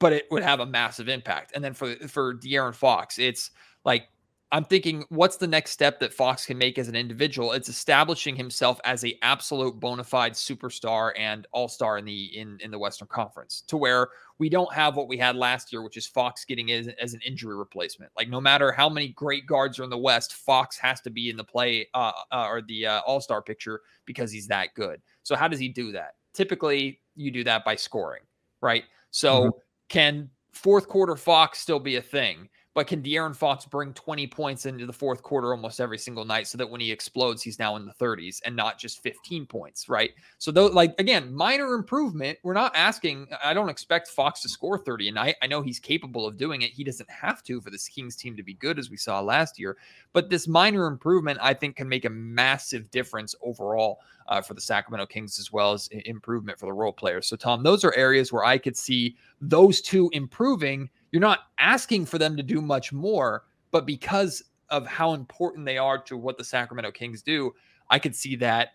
but 0.00 0.12
it 0.12 0.26
would 0.30 0.42
have 0.42 0.60
a 0.60 0.66
massive 0.66 1.08
impact. 1.08 1.52
And 1.54 1.62
then 1.62 1.74
for 1.74 1.94
for 2.08 2.34
De'Aaron 2.34 2.74
Fox, 2.74 3.18
it's 3.18 3.52
like 3.84 4.08
I'm 4.52 4.64
thinking, 4.64 5.04
what's 5.10 5.36
the 5.36 5.46
next 5.46 5.70
step 5.70 6.00
that 6.00 6.12
Fox 6.12 6.44
can 6.44 6.58
make 6.58 6.76
as 6.76 6.88
an 6.88 6.96
individual? 6.96 7.52
It's 7.52 7.68
establishing 7.68 8.34
himself 8.34 8.80
as 8.84 9.04
a 9.04 9.16
absolute 9.22 9.78
bona 9.78 10.02
fide 10.02 10.32
superstar 10.32 11.12
and 11.16 11.46
all 11.52 11.68
star 11.68 11.98
in 11.98 12.04
the 12.04 12.36
in 12.36 12.58
in 12.60 12.72
the 12.72 12.78
Western 12.78 13.06
Conference, 13.06 13.62
to 13.68 13.76
where 13.76 14.08
we 14.38 14.48
don't 14.48 14.72
have 14.72 14.96
what 14.96 15.06
we 15.06 15.16
had 15.16 15.36
last 15.36 15.72
year, 15.72 15.82
which 15.82 15.96
is 15.96 16.06
Fox 16.06 16.44
getting 16.44 16.72
as, 16.72 16.88
as 17.00 17.14
an 17.14 17.20
injury 17.24 17.56
replacement. 17.56 18.10
Like 18.16 18.28
no 18.28 18.40
matter 18.40 18.72
how 18.72 18.88
many 18.88 19.08
great 19.08 19.46
guards 19.46 19.78
are 19.78 19.84
in 19.84 19.90
the 19.90 19.98
West, 19.98 20.34
Fox 20.34 20.76
has 20.78 21.00
to 21.02 21.10
be 21.10 21.30
in 21.30 21.36
the 21.36 21.44
play 21.44 21.86
uh, 21.94 22.10
uh, 22.32 22.46
or 22.48 22.60
the 22.62 22.86
uh, 22.86 23.00
all 23.06 23.20
star 23.20 23.42
picture 23.42 23.82
because 24.04 24.32
he's 24.32 24.48
that 24.48 24.74
good. 24.74 25.00
So 25.22 25.36
how 25.36 25.46
does 25.46 25.60
he 25.60 25.68
do 25.68 25.92
that? 25.92 26.14
Typically, 26.34 27.00
you 27.14 27.30
do 27.30 27.44
that 27.44 27.64
by 27.64 27.76
scoring, 27.76 28.22
right? 28.60 28.82
So 29.12 29.42
mm-hmm. 29.42 29.58
can 29.88 30.30
fourth 30.52 30.88
quarter 30.88 31.14
Fox 31.14 31.60
still 31.60 31.78
be 31.78 31.96
a 31.96 32.02
thing? 32.02 32.48
But 32.80 32.86
can 32.86 33.02
De'Aaron 33.02 33.36
Fox 33.36 33.66
bring 33.66 33.92
20 33.92 34.26
points 34.28 34.64
into 34.64 34.86
the 34.86 34.92
fourth 34.94 35.22
quarter 35.22 35.52
almost 35.52 35.82
every 35.82 35.98
single 35.98 36.24
night 36.24 36.46
so 36.46 36.56
that 36.56 36.70
when 36.70 36.80
he 36.80 36.90
explodes, 36.90 37.42
he's 37.42 37.58
now 37.58 37.76
in 37.76 37.84
the 37.84 37.92
30s 37.92 38.40
and 38.46 38.56
not 38.56 38.78
just 38.78 39.02
15 39.02 39.44
points, 39.44 39.90
right? 39.90 40.12
So, 40.38 40.50
though, 40.50 40.64
like, 40.64 40.98
again, 40.98 41.30
minor 41.30 41.74
improvement. 41.74 42.38
We're 42.42 42.54
not 42.54 42.74
asking, 42.74 43.28
I 43.44 43.52
don't 43.52 43.68
expect 43.68 44.08
Fox 44.08 44.40
to 44.40 44.48
score 44.48 44.78
30 44.78 45.10
a 45.10 45.12
night. 45.12 45.36
I 45.42 45.46
know 45.46 45.60
he's 45.60 45.78
capable 45.78 46.26
of 46.26 46.38
doing 46.38 46.62
it. 46.62 46.70
He 46.70 46.82
doesn't 46.82 47.10
have 47.10 47.42
to 47.42 47.60
for 47.60 47.68
this 47.68 47.86
Kings 47.86 48.16
team 48.16 48.34
to 48.34 48.42
be 48.42 48.54
good, 48.54 48.78
as 48.78 48.88
we 48.88 48.96
saw 48.96 49.20
last 49.20 49.58
year. 49.58 49.76
But 50.14 50.30
this 50.30 50.48
minor 50.48 50.86
improvement, 50.86 51.38
I 51.42 51.52
think, 51.52 51.76
can 51.76 51.86
make 51.86 52.06
a 52.06 52.10
massive 52.10 52.90
difference 52.90 53.34
overall 53.42 54.00
uh, 54.26 54.40
for 54.40 54.54
the 54.54 54.60
Sacramento 54.62 55.04
Kings 55.04 55.38
as 55.38 55.52
well 55.52 55.74
as 55.74 55.88
improvement 56.06 56.58
for 56.58 56.64
the 56.64 56.72
role 56.72 56.94
players. 56.94 57.26
So, 57.26 57.36
Tom, 57.36 57.62
those 57.62 57.84
are 57.84 57.94
areas 57.94 58.32
where 58.32 58.44
I 58.44 58.56
could 58.56 58.74
see 58.74 59.16
those 59.42 59.82
two 59.82 60.08
improving 60.14 60.88
you're 61.12 61.20
not 61.20 61.40
asking 61.58 62.06
for 62.06 62.18
them 62.18 62.36
to 62.36 62.42
do 62.42 62.60
much 62.60 62.92
more, 62.92 63.44
but 63.70 63.86
because 63.86 64.42
of 64.68 64.86
how 64.86 65.14
important 65.14 65.66
they 65.66 65.78
are 65.78 65.98
to 66.04 66.16
what 66.16 66.38
the 66.38 66.44
Sacramento 66.44 66.92
Kings 66.92 67.22
do, 67.22 67.52
I 67.90 67.98
could 67.98 68.14
see 68.14 68.36
that 68.36 68.70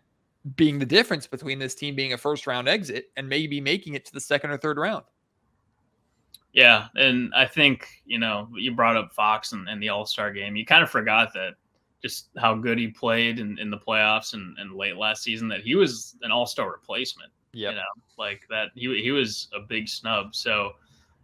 being 0.55 0.77
the 0.77 0.85
difference 0.85 1.25
between 1.25 1.57
this 1.57 1.73
team 1.73 1.95
being 1.95 2.13
a 2.13 2.17
first 2.17 2.45
round 2.45 2.67
exit 2.67 3.11
and 3.17 3.27
maybe 3.27 3.59
making 3.59 3.95
it 3.95 4.05
to 4.05 4.13
the 4.13 4.19
second 4.19 4.51
or 4.51 4.57
third 4.57 4.77
round. 4.77 5.03
Yeah. 6.53 6.87
And 6.95 7.33
I 7.35 7.45
think, 7.45 7.87
you 8.05 8.19
know, 8.19 8.47
you 8.55 8.73
brought 8.73 8.95
up 8.95 9.11
Fox 9.11 9.51
and, 9.51 9.67
and 9.67 9.81
the 9.81 9.89
All 9.89 10.05
Star 10.05 10.31
game. 10.31 10.55
You 10.55 10.65
kind 10.65 10.83
of 10.83 10.89
forgot 10.89 11.33
that 11.33 11.55
just 12.01 12.29
how 12.37 12.55
good 12.55 12.77
he 12.77 12.87
played 12.87 13.39
in, 13.39 13.57
in 13.57 13.69
the 13.69 13.77
playoffs 13.77 14.33
and, 14.33 14.57
and 14.59 14.75
late 14.75 14.95
last 14.95 15.23
season, 15.23 15.47
that 15.49 15.61
he 15.61 15.75
was 15.75 16.15
an 16.21 16.31
All 16.31 16.45
Star 16.45 16.71
replacement. 16.71 17.31
Yeah. 17.53 17.71
You 17.71 17.75
know, 17.75 17.83
like 18.17 18.45
that. 18.49 18.67
He, 18.75 19.01
he 19.01 19.11
was 19.11 19.49
a 19.53 19.61
big 19.61 19.89
snub. 19.89 20.35
So, 20.35 20.73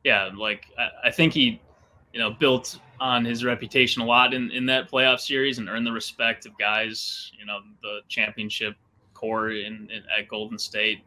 yeah, 0.03 0.29
like 0.35 0.67
I, 0.77 1.07
I, 1.07 1.11
think 1.11 1.33
he, 1.33 1.61
you 2.13 2.19
know, 2.19 2.31
built 2.31 2.79
on 2.99 3.25
his 3.25 3.43
reputation 3.43 4.01
a 4.01 4.05
lot 4.05 4.33
in, 4.33 4.51
in 4.51 4.65
that 4.67 4.89
playoff 4.89 5.19
series 5.19 5.57
and 5.57 5.69
earned 5.69 5.85
the 5.85 5.91
respect 5.91 6.45
of 6.45 6.57
guys, 6.57 7.31
you 7.37 7.45
know, 7.45 7.59
the 7.81 7.99
championship 8.07 8.75
core 9.13 9.51
in, 9.51 9.89
in 9.91 10.03
at 10.17 10.27
Golden 10.27 10.57
State. 10.57 10.99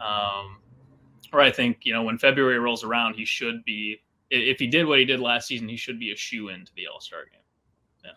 Um, 0.00 0.58
or 1.32 1.40
I 1.40 1.50
think, 1.50 1.78
you 1.82 1.92
know, 1.92 2.02
when 2.02 2.18
February 2.18 2.58
rolls 2.58 2.84
around, 2.84 3.14
he 3.14 3.24
should 3.24 3.64
be, 3.64 4.00
if 4.30 4.58
he 4.58 4.66
did 4.66 4.86
what 4.86 4.98
he 4.98 5.04
did 5.04 5.20
last 5.20 5.48
season, 5.48 5.68
he 5.68 5.76
should 5.76 5.98
be 5.98 6.12
a 6.12 6.16
shoe 6.16 6.48
into 6.48 6.72
the 6.76 6.86
All 6.86 7.00
Star 7.00 7.24
game. 7.24 7.40
Yeah. 8.04 8.10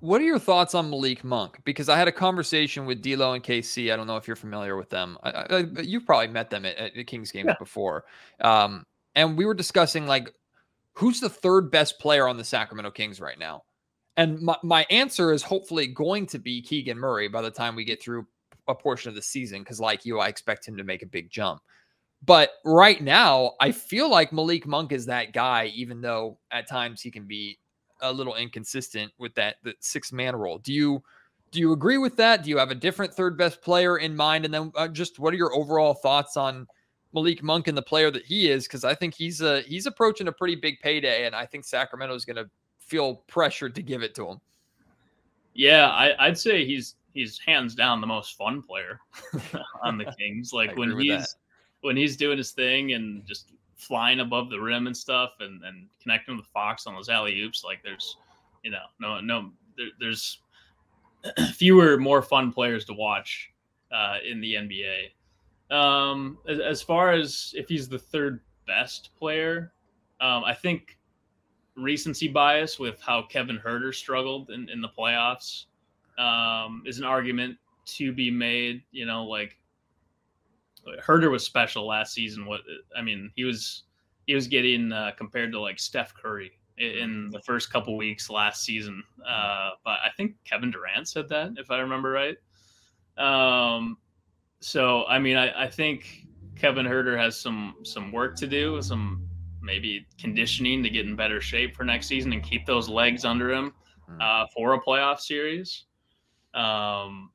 What 0.00 0.20
are 0.20 0.24
your 0.24 0.38
thoughts 0.38 0.74
on 0.74 0.90
Malik 0.90 1.24
Monk? 1.24 1.58
Because 1.64 1.88
I 1.88 1.96
had 1.96 2.08
a 2.08 2.12
conversation 2.12 2.86
with 2.86 3.02
D'Lo 3.02 3.32
and 3.32 3.42
KC. 3.42 3.92
I 3.92 3.96
don't 3.96 4.06
know 4.06 4.16
if 4.16 4.26
you're 4.26 4.36
familiar 4.36 4.76
with 4.76 4.90
them. 4.90 5.18
I, 5.22 5.30
I, 5.30 5.58
you've 5.82 6.06
probably 6.06 6.28
met 6.28 6.50
them 6.50 6.64
at, 6.64 6.76
at 6.78 7.06
Kings 7.06 7.32
games 7.32 7.48
yeah. 7.48 7.56
before. 7.58 8.04
Um, 8.40 8.84
and 9.14 9.36
we 9.36 9.44
were 9.44 9.54
discussing 9.54 10.06
like 10.06 10.32
who's 10.94 11.20
the 11.20 11.28
third 11.28 11.70
best 11.70 11.98
player 11.98 12.28
on 12.28 12.36
the 12.36 12.44
Sacramento 12.44 12.90
Kings 12.90 13.20
right 13.20 13.38
now. 13.38 13.62
And 14.16 14.40
my, 14.40 14.56
my 14.62 14.86
answer 14.90 15.32
is 15.32 15.42
hopefully 15.42 15.86
going 15.86 16.26
to 16.26 16.38
be 16.38 16.60
Keegan 16.60 16.98
Murray 16.98 17.28
by 17.28 17.40
the 17.40 17.50
time 17.50 17.74
we 17.74 17.84
get 17.84 18.02
through 18.02 18.26
a 18.68 18.74
portion 18.74 19.08
of 19.08 19.14
the 19.14 19.22
season, 19.22 19.60
because 19.60 19.80
like 19.80 20.04
you, 20.04 20.18
I 20.18 20.28
expect 20.28 20.68
him 20.68 20.76
to 20.76 20.84
make 20.84 21.02
a 21.02 21.06
big 21.06 21.30
jump. 21.30 21.62
But 22.24 22.50
right 22.64 23.00
now, 23.00 23.52
I 23.60 23.72
feel 23.72 24.08
like 24.08 24.32
Malik 24.32 24.66
Monk 24.66 24.92
is 24.92 25.06
that 25.06 25.32
guy, 25.32 25.72
even 25.74 26.00
though 26.00 26.38
at 26.50 26.68
times 26.68 27.00
he 27.00 27.10
can 27.10 27.26
be 27.26 27.58
a 28.00 28.12
little 28.12 28.34
inconsistent 28.34 29.12
with 29.18 29.34
that 29.34 29.56
the 29.62 29.74
six 29.80 30.12
man 30.12 30.36
role. 30.36 30.58
Do 30.58 30.72
you 30.72 31.02
do 31.50 31.60
you 31.60 31.72
agree 31.72 31.98
with 31.98 32.16
that? 32.16 32.42
Do 32.42 32.50
you 32.50 32.58
have 32.58 32.70
a 32.70 32.76
different 32.76 33.12
third 33.12 33.36
best 33.36 33.60
player 33.60 33.98
in 33.98 34.16
mind? 34.16 34.44
And 34.44 34.54
then 34.54 34.72
uh, 34.74 34.88
just 34.88 35.18
what 35.18 35.34
are 35.34 35.36
your 35.36 35.54
overall 35.54 35.94
thoughts 35.94 36.36
on 36.36 36.66
Malik 37.12 37.42
Monk 37.42 37.68
and 37.68 37.76
the 37.76 37.82
player 37.82 38.10
that 38.10 38.24
he 38.24 38.50
is 38.50 38.66
because 38.66 38.84
I 38.84 38.94
think 38.94 39.14
he's 39.14 39.40
a 39.40 39.60
he's 39.62 39.86
approaching 39.86 40.28
a 40.28 40.32
pretty 40.32 40.54
big 40.54 40.80
payday, 40.80 41.26
and 41.26 41.34
I 41.34 41.46
think 41.46 41.64
Sacramento 41.64 42.14
is 42.14 42.24
going 42.24 42.36
to 42.36 42.48
feel 42.78 43.16
pressured 43.26 43.74
to 43.74 43.82
give 43.82 44.02
it 44.02 44.14
to 44.16 44.28
him. 44.28 44.40
Yeah, 45.54 45.88
I, 45.88 46.28
would 46.28 46.38
say 46.38 46.64
he's 46.64 46.96
he's 47.12 47.38
hands 47.38 47.74
down 47.74 48.00
the 48.00 48.06
most 48.06 48.36
fun 48.36 48.62
player 48.62 49.00
on 49.82 49.98
the 49.98 50.06
Kings. 50.18 50.52
Like 50.52 50.76
when 50.76 50.98
he's 50.98 51.08
that. 51.08 51.28
when 51.82 51.96
he's 51.96 52.16
doing 52.16 52.38
his 52.38 52.52
thing 52.52 52.92
and 52.92 53.24
just 53.26 53.52
flying 53.76 54.20
above 54.20 54.48
the 54.48 54.58
rim 54.58 54.86
and 54.86 54.96
stuff, 54.96 55.32
and 55.40 55.62
and 55.64 55.86
connecting 56.00 56.36
with 56.36 56.46
Fox 56.46 56.86
on 56.86 56.94
those 56.94 57.08
alley 57.08 57.38
oops. 57.40 57.64
Like 57.64 57.82
there's, 57.82 58.16
you 58.62 58.70
know, 58.70 58.84
no 59.00 59.20
no 59.20 59.50
there, 59.76 59.88
there's 60.00 60.40
fewer 61.52 61.98
more 61.98 62.22
fun 62.22 62.52
players 62.52 62.84
to 62.86 62.94
watch 62.94 63.50
uh, 63.92 64.16
in 64.26 64.40
the 64.40 64.54
NBA. 64.54 65.10
Um, 65.72 66.38
as, 66.46 66.60
as 66.60 66.82
far 66.82 67.12
as 67.12 67.54
if 67.56 67.68
he's 67.68 67.88
the 67.88 67.98
third 67.98 68.40
best 68.66 69.10
player, 69.18 69.72
um, 70.20 70.44
I 70.44 70.54
think 70.54 70.98
recency 71.76 72.28
bias 72.28 72.78
with 72.78 73.00
how 73.00 73.22
Kevin 73.22 73.58
Huerter 73.58 73.94
struggled 73.94 74.50
in, 74.50 74.68
in 74.68 74.80
the 74.80 74.88
playoffs 74.88 75.64
um, 76.18 76.82
is 76.86 76.98
an 76.98 77.04
argument 77.04 77.56
to 77.86 78.12
be 78.12 78.30
made. 78.30 78.82
You 78.92 79.06
know, 79.06 79.24
like 79.24 79.58
Huerter 80.86 81.30
was 81.30 81.44
special 81.44 81.86
last 81.86 82.12
season. 82.12 82.44
What 82.46 82.60
I 82.96 83.02
mean, 83.02 83.30
he 83.34 83.44
was 83.44 83.84
he 84.26 84.34
was 84.34 84.46
getting 84.46 84.92
uh, 84.92 85.12
compared 85.16 85.52
to 85.52 85.60
like 85.60 85.78
Steph 85.78 86.14
Curry 86.14 86.52
in 86.78 87.30
the 87.30 87.40
first 87.40 87.72
couple 87.72 87.96
weeks 87.96 88.30
last 88.30 88.64
season. 88.64 89.02
Uh, 89.26 89.70
but 89.84 89.98
I 90.04 90.10
think 90.16 90.34
Kevin 90.44 90.70
Durant 90.70 91.08
said 91.08 91.28
that, 91.28 91.52
if 91.56 91.70
I 91.70 91.78
remember 91.78 92.10
right. 92.10 92.36
Um, 93.18 93.98
so 94.62 95.04
I 95.06 95.18
mean, 95.18 95.36
I, 95.36 95.64
I 95.64 95.68
think 95.68 96.26
Kevin 96.56 96.86
Huerter 96.86 97.18
has 97.18 97.38
some 97.38 97.76
some 97.82 98.12
work 98.12 98.36
to 98.36 98.46
do, 98.46 98.80
some 98.80 99.28
maybe 99.60 100.06
conditioning 100.18 100.82
to 100.82 100.90
get 100.90 101.06
in 101.06 101.16
better 101.16 101.40
shape 101.40 101.76
for 101.76 101.84
next 101.84 102.06
season 102.06 102.32
and 102.32 102.42
keep 102.42 102.66
those 102.66 102.88
legs 102.88 103.24
under 103.24 103.52
him 103.52 103.72
hmm. 104.08 104.20
uh, 104.20 104.46
for 104.54 104.74
a 104.74 104.80
playoff 104.80 105.20
series. 105.20 105.84
Um, 106.54 107.30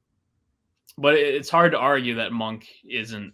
but 0.98 1.16
it's 1.16 1.50
hard 1.50 1.72
to 1.72 1.78
argue 1.78 2.16
that 2.16 2.32
Monk 2.32 2.68
isn't 2.90 3.34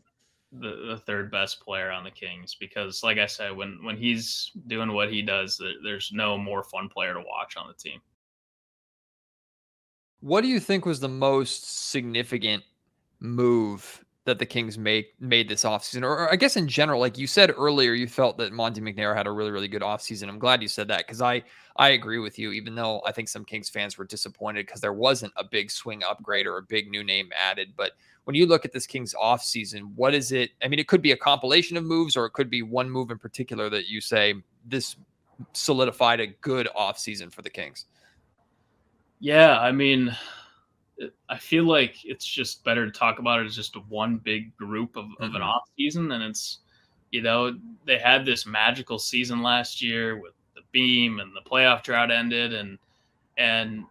the, 0.51 0.87
the 0.89 0.97
third 0.97 1.31
best 1.31 1.61
player 1.61 1.91
on 1.91 2.03
the 2.03 2.11
Kings 2.11 2.55
because, 2.59 3.03
like 3.03 3.17
I 3.17 3.25
said, 3.25 3.55
when 3.55 3.79
when 3.83 3.97
he's 3.97 4.51
doing 4.67 4.93
what 4.93 5.11
he 5.11 5.21
does, 5.21 5.57
there, 5.57 5.73
there's 5.83 6.11
no 6.13 6.37
more 6.37 6.63
fun 6.63 6.89
player 6.89 7.13
to 7.13 7.19
watch 7.19 7.57
on 7.57 7.67
the 7.67 7.73
team. 7.73 7.99
What 10.19 10.41
do 10.41 10.47
you 10.47 10.59
think 10.59 10.85
was 10.85 10.99
the 10.99 11.09
most 11.09 11.89
significant 11.91 12.63
move 13.23 14.03
that 14.25 14.39
the 14.39 14.45
Kings 14.45 14.77
made 14.77 15.05
made 15.19 15.49
this 15.49 15.63
offseason? 15.63 16.03
Or, 16.03 16.19
or 16.19 16.31
I 16.31 16.35
guess 16.35 16.55
in 16.55 16.67
general, 16.67 16.99
like 16.99 17.17
you 17.17 17.27
said 17.27 17.51
earlier, 17.57 17.93
you 17.93 18.07
felt 18.07 18.37
that 18.37 18.53
Monte 18.53 18.79
McNair 18.79 19.15
had 19.15 19.27
a 19.27 19.31
really, 19.31 19.51
really 19.51 19.67
good 19.67 19.81
offseason. 19.81 20.29
I'm 20.29 20.39
glad 20.39 20.61
you 20.61 20.67
said 20.67 20.87
that 20.89 20.99
because 20.99 21.21
I 21.21 21.43
I 21.75 21.89
agree 21.89 22.19
with 22.19 22.37
you, 22.37 22.51
even 22.51 22.75
though 22.75 23.01
I 23.05 23.11
think 23.11 23.27
some 23.27 23.43
Kings 23.43 23.69
fans 23.69 23.97
were 23.97 24.05
disappointed 24.05 24.65
because 24.65 24.81
there 24.81 24.93
wasn't 24.93 25.33
a 25.37 25.43
big 25.43 25.71
swing 25.71 26.03
upgrade 26.07 26.45
or 26.45 26.57
a 26.57 26.61
big 26.61 26.89
new 26.89 27.03
name 27.03 27.31
added. 27.37 27.73
But 27.75 27.93
when 28.25 28.35
you 28.35 28.45
look 28.45 28.63
at 28.63 28.71
this 28.71 28.85
Kings 28.85 29.15
offseason, 29.19 29.93
what 29.95 30.13
is 30.13 30.31
it? 30.31 30.51
I 30.63 30.67
mean, 30.67 30.79
it 30.79 30.87
could 30.87 31.01
be 31.01 31.11
a 31.11 31.17
compilation 31.17 31.75
of 31.75 31.83
moves 31.83 32.15
or 32.15 32.25
it 32.25 32.33
could 32.33 32.49
be 32.49 32.61
one 32.61 32.89
move 32.89 33.11
in 33.11 33.17
particular 33.17 33.69
that 33.69 33.87
you 33.87 33.99
say 33.99 34.35
this 34.65 34.95
solidified 35.53 36.19
a 36.19 36.27
good 36.27 36.69
offseason 36.77 37.33
for 37.33 37.41
the 37.41 37.49
Kings. 37.49 37.85
Yeah, 39.19 39.59
I 39.59 39.71
mean, 39.71 40.15
I 41.29 41.37
feel 41.37 41.65
like 41.65 42.05
it's 42.05 42.25
just 42.25 42.63
better 42.63 42.85
to 42.85 42.91
talk 42.91 43.19
about 43.19 43.41
it 43.41 43.45
as 43.45 43.55
just 43.55 43.75
one 43.89 44.17
big 44.17 44.55
group 44.57 44.95
of, 44.95 45.05
of 45.19 45.27
mm-hmm. 45.27 45.35
an 45.37 45.41
off 45.41 45.63
season. 45.77 46.11
And 46.11 46.23
it's, 46.23 46.59
you 47.11 47.21
know, 47.21 47.57
they 47.85 47.97
had 47.97 48.25
this 48.25 48.45
magical 48.45 48.99
season 48.99 49.41
last 49.41 49.81
year 49.81 50.17
with 50.17 50.33
the 50.55 50.61
beam 50.71 51.19
and 51.19 51.31
the 51.35 51.49
playoff 51.49 51.83
drought 51.83 52.11
ended. 52.11 52.53
And, 52.53 52.77
and, 53.37 53.85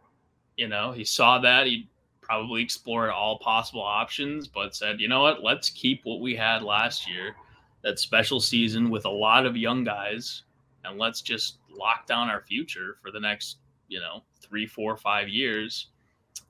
you 0.56 0.68
know, 0.68 0.92
he 0.92 1.04
saw 1.04 1.38
that. 1.40 1.66
He 1.66 1.88
probably 2.20 2.62
explored 2.62 3.10
all 3.10 3.38
possible 3.38 3.82
options, 3.82 4.46
but 4.46 4.74
said, 4.74 5.00
you 5.00 5.08
know 5.08 5.22
what, 5.22 5.42
let's 5.42 5.68
keep 5.68 6.00
what 6.04 6.20
we 6.20 6.36
had 6.36 6.62
last 6.62 7.10
year, 7.10 7.34
that 7.82 7.98
special 7.98 8.40
season 8.40 8.90
with 8.90 9.04
a 9.04 9.10
lot 9.10 9.44
of 9.44 9.56
young 9.56 9.82
guys, 9.82 10.44
and 10.84 10.98
let's 10.98 11.20
just 11.20 11.58
lock 11.68 12.06
down 12.06 12.30
our 12.30 12.40
future 12.40 12.96
for 13.02 13.10
the 13.10 13.20
next, 13.20 13.58
you 13.88 13.98
know, 13.98 14.22
three, 14.40 14.66
four, 14.66 14.96
five 14.96 15.28
years 15.28 15.88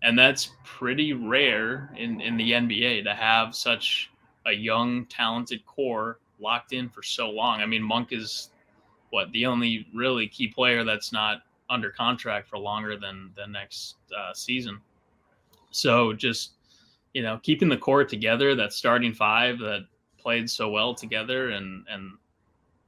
and 0.03 0.19
that's 0.19 0.51
pretty 0.65 1.13
rare 1.13 1.93
in 1.97 2.21
in 2.21 2.37
the 2.37 2.53
NBA 2.53 3.05
to 3.05 3.15
have 3.15 3.55
such 3.55 4.11
a 4.47 4.53
young, 4.53 5.07
talented 5.07 5.65
core 5.67 6.19
locked 6.41 6.73
in 6.73 6.89
for 6.89 7.03
so 7.03 7.31
long. 7.31 7.61
I 7.61 7.67
mean, 7.67 7.83
Monk 7.83 8.13
is 8.13 8.51
what 9.11 9.31
the 9.33 9.47
only 9.47 9.87
really 9.95 10.27
key 10.27 10.49
player 10.49 10.85
that's 10.85 11.13
not 11.13 11.43
under 11.71 11.91
contract 11.91 12.49
for 12.49 12.59
longer 12.59 12.99
than 12.99 13.31
the 13.37 13.47
next 13.47 13.97
uh, 14.17 14.35
season. 14.35 14.81
So 15.71 16.13
just 16.13 16.53
you 17.15 17.23
know, 17.23 17.39
keeping 17.43 17.69
the 17.69 17.77
core 17.77 18.05
together, 18.05 18.55
that 18.55 18.73
starting 18.73 19.13
five 19.13 19.59
that 19.59 19.87
played 20.19 20.49
so 20.49 20.71
well 20.71 20.95
together, 20.95 21.51
and 21.51 21.87
and 21.89 22.13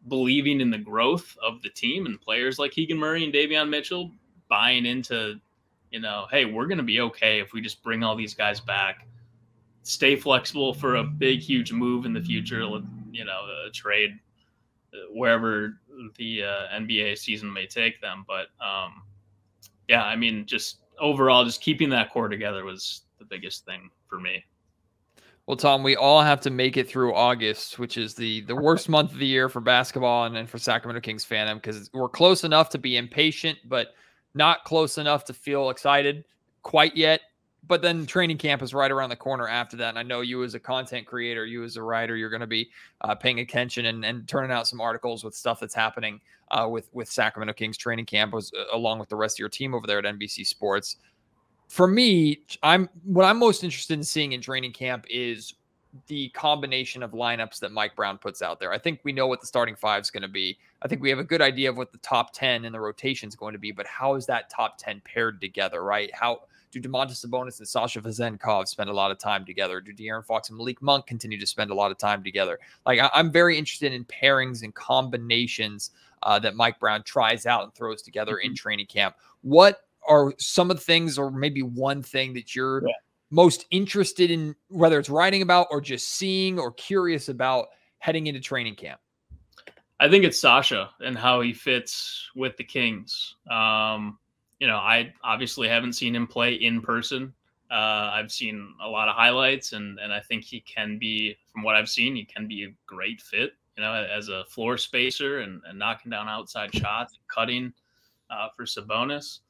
believing 0.09 0.61
in 0.61 0.71
the 0.71 0.79
growth 0.79 1.37
of 1.43 1.63
the 1.63 1.71
team 1.71 2.07
and 2.07 2.21
players 2.21 2.59
like 2.59 2.73
Keegan 2.73 2.99
Murray 2.99 3.25
and 3.25 3.33
Davion 3.33 3.69
Mitchell 3.69 4.11
buying 4.49 4.85
into 4.85 5.41
you 5.95 6.01
know, 6.01 6.27
hey, 6.33 6.45
we're 6.45 6.67
going 6.67 6.79
to 6.79 6.83
be 6.85 7.01
okay 7.01 7.39
if 7.39 7.53
we 7.53 7.61
just 7.61 7.81
bring 7.85 8.03
all 8.03 8.17
these 8.17 8.35
guys 8.35 8.59
back, 8.59 9.07
stay 9.85 10.17
flexible 10.17 10.75
for 10.75 10.97
a 10.97 11.05
big, 11.05 11.39
huge 11.39 11.73
move 11.73 12.05
in 12.05 12.13
the 12.13 12.21
future, 12.21 12.59
you 13.13 13.25
know, 13.25 13.43
a 13.65 13.71
trade 13.71 14.11
uh, 14.93 14.97
wherever 15.13 15.79
the 16.19 16.43
uh, 16.43 16.77
NBA 16.77 17.17
season 17.17 17.51
may 17.53 17.65
take 17.65 18.01
them. 18.01 18.25
But 18.27 18.49
um, 18.61 19.05
yeah, 19.87 20.03
I 20.03 20.17
mean, 20.17 20.47
just 20.47 20.79
overall, 20.99 21.45
just 21.45 21.61
keeping 21.61 21.91
that 21.91 22.11
core 22.11 22.29
together 22.29 22.65
was 22.65 23.03
the 23.21 23.25
biggest 23.25 23.65
thing 23.65 23.89
for 24.09 24.19
me. 24.19 24.45
Well, 25.47 25.57
Tom, 25.57 25.85
we 25.85 25.95
all 25.95 26.23
have 26.23 26.41
to 26.41 26.51
make 26.51 26.77
it 26.77 26.89
through 26.89 27.15
August, 27.15 27.79
which 27.79 27.99
is 27.99 28.17
the 28.17 28.41
the 28.47 28.57
worst 28.57 28.89
month 28.89 29.13
of 29.13 29.19
the 29.19 29.27
year 29.27 29.49
for 29.49 29.61
basketball 29.61 30.25
and, 30.25 30.37
and 30.37 30.51
for 30.51 30.59
Sacramento 30.59 31.03
Kings 31.03 31.25
fandom 31.25 31.63
because 31.63 31.89
we're 31.95 32.09
close 32.09 32.43
enough 32.43 32.69
to 32.71 32.79
be 32.79 32.97
impatient, 32.97 33.59
but 33.69 33.95
not 34.35 34.65
close 34.65 34.99
enough 34.99 35.25
to 35.27 35.35
feel 35.35 35.71
excited 35.71 36.25
quite 36.63 36.97
yet. 36.97 37.21
But 37.67 37.81
then 37.81 38.05
training 38.05 38.37
camp 38.37 38.61
is 38.61 38.75
right 38.75 38.91
around 38.91 39.09
the 39.09 39.17
corner 39.17 39.49
after 39.49 39.79
that. 39.79 39.89
And 39.89 39.99
I 39.99 40.03
know 40.03 40.21
you 40.21 40.45
as 40.45 40.55
a 40.55 40.61
content 40.61 41.07
creator, 41.07 41.47
you 41.47 41.65
as 41.65 41.79
a 41.79 41.83
writer, 41.83 42.15
you're 42.15 42.29
going 42.29 42.41
to 42.41 42.47
be 42.47 42.69
uh, 43.01 43.15
paying 43.15 43.41
attention 43.41 43.87
and, 43.87 44.05
and 44.05 44.29
turning 44.29 44.51
out 44.51 44.67
some 44.67 44.83
articles 44.83 45.25
with 45.25 45.35
stuff 45.35 45.61
that's 45.61 45.75
happening 45.75 46.21
uh, 46.51 46.69
with 46.69 46.91
with 46.93 47.11
Sacramento 47.11 47.55
Kings 47.55 47.79
training 47.79 48.05
camp, 48.05 48.35
was, 48.35 48.53
uh, 48.53 48.77
along 48.77 48.99
with 48.99 49.09
the 49.09 49.17
rest 49.17 49.37
of 49.37 49.39
your 49.39 49.49
team 49.49 49.75
over 49.75 49.87
there 49.87 49.99
at 49.99 50.05
NBC 50.05 50.47
Sports. 50.47 50.97
For 51.69 51.87
me, 51.87 52.43
I'm 52.63 52.89
what 53.03 53.25
I'm 53.25 53.39
most 53.39 53.65
interested 53.65 53.95
in 53.95 54.05
seeing 54.05 54.33
in 54.33 54.43
training 54.43 54.73
camp 54.73 55.07
is 55.09 55.55
the 56.07 56.29
combination 56.31 57.03
of 57.03 57.13
lineups 57.13 57.61
that 57.61 57.73
Mike 57.73 57.95
Brown 57.95 58.19
puts 58.19 58.43
out 58.43 58.59
there. 58.59 58.73
I 58.73 58.79
think 58.79 59.01
we 59.05 59.13
know 59.13 59.27
what 59.27 59.41
the 59.41 59.47
starting 59.47 59.77
five 59.77 60.03
is 60.03 60.11
going 60.11 60.23
to 60.23 60.29
be. 60.29 60.59
I 60.83 60.89
think 60.89 61.01
we 61.01 61.11
have 61.11 61.19
a 61.19 61.25
good 61.25 61.41
idea 61.41 61.71
of 61.71 61.77
what 61.77 61.93
the 61.93 61.99
top 61.99 62.33
10 62.33 62.65
in 62.65 62.73
the 62.73 62.81
rotation 62.81 63.29
is 63.29 63.37
going 63.37 63.53
to 63.53 63.59
be, 63.59 63.71
but 63.71 63.87
how 63.87 64.15
is 64.15 64.27
that 64.27 64.51
top 64.51 64.77
10 64.79 65.03
paired 65.05 65.41
together, 65.41 65.85
right? 65.85 66.11
How 66.15 66.43
do 66.73 66.81
Domantas 66.81 67.25
Sabonis 67.25 67.61
and 67.61 67.69
Sasha 67.69 68.01
Vezenkov 68.01 68.67
spend 68.67 68.91
a 68.91 68.93
lot 68.93 69.13
of 69.13 69.19
time 69.19 69.45
together? 69.45 69.81
Do 69.81 69.93
De'Aaron 69.93 70.25
Fox 70.25 70.49
and 70.49 70.59
Malik 70.59 70.83
Monk 70.83 71.07
continue 71.07 71.39
to 71.39 71.47
spend 71.47 71.71
a 71.71 71.75
lot 71.75 71.93
of 71.93 71.99
time 71.99 72.25
together? 72.25 72.59
Like, 72.85 72.99
I, 72.99 73.11
am 73.15 73.31
very 73.31 73.57
interested 73.57 73.93
in 73.93 74.05
pairings 74.07 74.63
and 74.65 74.75
combinations 74.75 75.93
uh, 76.25 76.41
that 76.41 76.57
Mike 76.57 76.81
Brown 76.81 77.05
tries 77.05 77.47
out 77.47 77.63
and 77.63 77.73
throws 77.75 78.03
together 78.03 78.35
mm-hmm. 78.35 78.51
in 78.51 78.57
training 78.57 78.87
camp. 78.87 79.15
What 79.43 79.83
are 80.09 80.35
some 80.39 80.71
of 80.71 80.79
the 80.79 80.83
things, 80.83 81.19
or 81.19 81.31
maybe 81.31 81.63
one 81.63 82.03
thing 82.03 82.35
that 82.35 82.57
you're 82.57 82.83
yeah 82.83 82.95
most 83.35 83.67
interested 83.71 84.31
in, 84.31 84.55
whether 84.69 84.99
it's 84.99 85.11
writing 85.11 85.43
about 85.43 85.67
or 85.71 85.81
just 85.81 86.11
seeing 86.11 86.59
or 86.59 86.73
curious 86.73 87.29
about 87.29 87.67
heading 87.99 88.29
into 88.29 88.41
training 88.41 88.77
camp? 88.77 89.01
I 90.01 90.09
think 90.09 90.25
it's 90.25 90.41
Sasha 90.41 90.91
and 91.01 91.17
how 91.17 91.41
he 91.41 91.53
fits 91.53 92.31
with 92.35 92.57
the 92.57 92.65
Kings. 92.65 93.35
Um, 93.51 94.19
you 94.61 94.67
know, 94.67 94.77
I 94.77 95.13
obviously 95.23 95.69
haven't 95.69 95.95
seen 95.95 96.15
him 96.15 96.27
play 96.27 96.55
in 96.55 96.81
person. 96.81 97.33
Uh, 97.71 98.11
I've 98.15 98.31
seen 98.31 98.75
a 98.83 98.89
lot 98.89 99.09
of 99.09 99.17
highlights, 99.17 99.73
and 99.73 99.99
and 99.99 100.13
I 100.13 100.21
think 100.21 100.45
he 100.45 100.61
can 100.61 100.99
be, 100.99 101.37
from 101.53 101.63
what 101.63 101.75
I've 101.75 101.89
seen, 101.89 102.15
he 102.15 102.25
can 102.25 102.47
be 102.47 102.65
a 102.65 102.75
great 102.87 103.21
fit. 103.21 103.53
You 103.77 103.83
know, 103.83 103.93
as 103.93 104.29
a 104.29 104.45
floor 104.45 104.79
spacer 104.79 105.41
and, 105.41 105.61
and 105.69 105.79
knocking 105.79 106.11
down 106.11 106.29
outside 106.29 106.73
shots, 106.73 107.19
cutting 107.27 107.73
uh, 108.31 108.49
for 108.55 108.65
Sabonis. 108.65 109.41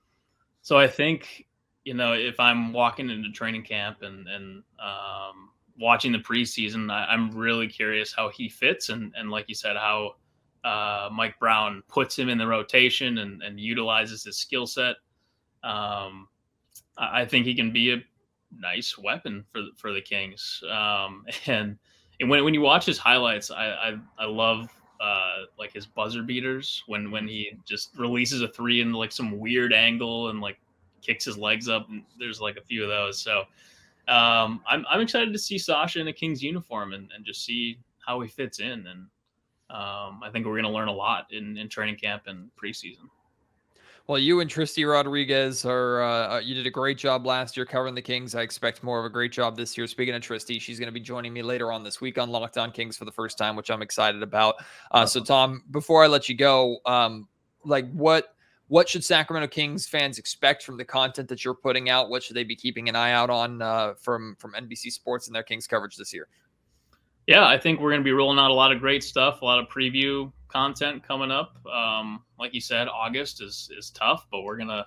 So 0.62 0.78
I 0.78 0.86
think 0.86 1.46
you 1.84 1.94
know, 1.94 2.14
if 2.14 2.40
I'm 2.40 2.72
walking 2.72 3.10
into 3.10 3.30
training 3.30 3.62
camp 3.62 4.02
and 4.02 4.26
and 4.26 4.62
um, 4.80 5.50
watching 5.78 6.12
the 6.12 6.18
preseason, 6.18 6.90
I, 6.90 7.12
am 7.12 7.30
really 7.30 7.68
curious 7.68 8.12
how 8.12 8.30
he 8.30 8.48
fits, 8.48 8.88
and 8.88 9.12
and 9.16 9.30
like 9.30 9.48
you 9.48 9.54
said, 9.54 9.76
how 9.76 10.16
uh, 10.64 11.10
Mike 11.12 11.38
Brown 11.38 11.82
puts 11.88 12.18
him 12.18 12.28
in 12.28 12.38
the 12.38 12.46
rotation 12.46 13.18
and, 13.18 13.42
and 13.42 13.60
utilizes 13.60 14.24
his 14.24 14.36
skill 14.36 14.66
set. 14.66 14.96
Um, 15.62 16.28
I 16.96 17.24
think 17.24 17.44
he 17.44 17.54
can 17.54 17.72
be 17.72 17.92
a 17.92 18.02
nice 18.58 18.96
weapon 18.96 19.44
for 19.52 19.62
for 19.76 19.92
the 19.92 20.00
Kings. 20.00 20.62
Um, 20.70 21.26
and 21.46 21.78
and 22.20 22.30
when 22.30 22.44
when 22.44 22.54
you 22.54 22.62
watch 22.62 22.86
his 22.86 22.98
highlights, 22.98 23.50
I 23.50 23.66
I, 23.66 23.98
I 24.18 24.24
love 24.24 24.68
uh, 25.00 25.44
like 25.58 25.72
his 25.72 25.84
buzzer 25.84 26.22
beaters 26.22 26.82
when 26.86 27.10
when 27.10 27.28
he 27.28 27.58
just 27.66 27.94
releases 27.98 28.40
a 28.40 28.48
three 28.48 28.80
in 28.80 28.92
like 28.92 29.12
some 29.12 29.38
weird 29.38 29.74
angle 29.74 30.30
and 30.30 30.40
like 30.40 30.58
kicks 31.04 31.24
his 31.24 31.38
legs 31.38 31.68
up. 31.68 31.88
And 31.88 32.02
there's 32.18 32.40
like 32.40 32.56
a 32.56 32.62
few 32.62 32.82
of 32.82 32.88
those. 32.88 33.18
So 33.20 33.40
um, 34.08 34.60
I'm 34.66 34.84
I'm 34.88 35.00
excited 35.00 35.32
to 35.32 35.38
see 35.38 35.58
Sasha 35.58 36.00
in 36.00 36.08
a 36.08 36.12
Kings 36.12 36.42
uniform 36.42 36.92
and, 36.92 37.10
and 37.14 37.24
just 37.24 37.44
see 37.44 37.78
how 38.06 38.20
he 38.20 38.28
fits 38.28 38.60
in. 38.60 38.86
And 38.86 39.06
um, 39.70 40.20
I 40.22 40.30
think 40.32 40.46
we're 40.46 40.52
going 40.52 40.64
to 40.64 40.70
learn 40.70 40.88
a 40.88 40.92
lot 40.92 41.26
in, 41.30 41.56
in 41.56 41.68
training 41.68 41.96
camp 41.96 42.24
and 42.26 42.50
preseason. 42.62 43.08
Well, 44.06 44.18
you 44.18 44.40
and 44.40 44.50
Tristy 44.50 44.84
Rodriguez 44.84 45.64
are 45.64 46.02
uh, 46.02 46.34
uh, 46.34 46.38
you 46.40 46.54
did 46.54 46.66
a 46.66 46.70
great 46.70 46.98
job 46.98 47.24
last 47.24 47.56
year 47.56 47.64
covering 47.64 47.94
the 47.94 48.02
Kings. 48.02 48.34
I 48.34 48.42
expect 48.42 48.82
more 48.82 48.98
of 48.98 49.06
a 49.06 49.08
great 49.08 49.32
job 49.32 49.56
this 49.56 49.78
year. 49.78 49.86
Speaking 49.86 50.14
of 50.14 50.20
Tristy, 50.20 50.60
she's 50.60 50.78
going 50.78 50.88
to 50.88 50.92
be 50.92 51.00
joining 51.00 51.32
me 51.32 51.40
later 51.40 51.72
on 51.72 51.82
this 51.82 52.02
week 52.02 52.18
on 52.18 52.28
Locked 52.28 52.58
On 52.58 52.70
Kings 52.70 52.98
for 52.98 53.06
the 53.06 53.12
first 53.12 53.38
time, 53.38 53.56
which 53.56 53.70
I'm 53.70 53.80
excited 53.80 54.22
about. 54.22 54.56
Uh, 54.90 55.06
so, 55.06 55.22
Tom, 55.22 55.64
before 55.70 56.04
I 56.04 56.06
let 56.06 56.28
you 56.28 56.36
go, 56.36 56.76
um, 56.84 57.26
like 57.64 57.90
what 57.92 58.33
what 58.68 58.88
should 58.88 59.04
Sacramento 59.04 59.48
Kings 59.48 59.86
fans 59.86 60.18
expect 60.18 60.62
from 60.62 60.76
the 60.76 60.84
content 60.84 61.28
that 61.28 61.44
you're 61.44 61.54
putting 61.54 61.90
out? 61.90 62.08
What 62.08 62.22
should 62.22 62.36
they 62.36 62.44
be 62.44 62.56
keeping 62.56 62.88
an 62.88 62.96
eye 62.96 63.12
out 63.12 63.30
on 63.30 63.60
uh, 63.60 63.94
from 63.94 64.36
from 64.38 64.52
NBC 64.54 64.90
Sports 64.90 65.26
and 65.26 65.34
their 65.34 65.42
Kings 65.42 65.66
coverage 65.66 65.96
this 65.96 66.12
year? 66.12 66.28
Yeah, 67.26 67.46
I 67.46 67.58
think 67.58 67.80
we're 67.80 67.90
going 67.90 68.02
to 68.02 68.04
be 68.04 68.12
rolling 68.12 68.38
out 68.38 68.50
a 68.50 68.54
lot 68.54 68.72
of 68.72 68.80
great 68.80 69.02
stuff, 69.02 69.40
a 69.40 69.44
lot 69.44 69.58
of 69.58 69.66
preview 69.68 70.30
content 70.48 71.02
coming 71.02 71.30
up. 71.30 71.56
Um, 71.66 72.22
like 72.38 72.54
you 72.54 72.60
said, 72.60 72.88
August 72.88 73.42
is 73.42 73.70
is 73.76 73.90
tough, 73.90 74.26
but 74.30 74.42
we're 74.42 74.56
gonna, 74.56 74.86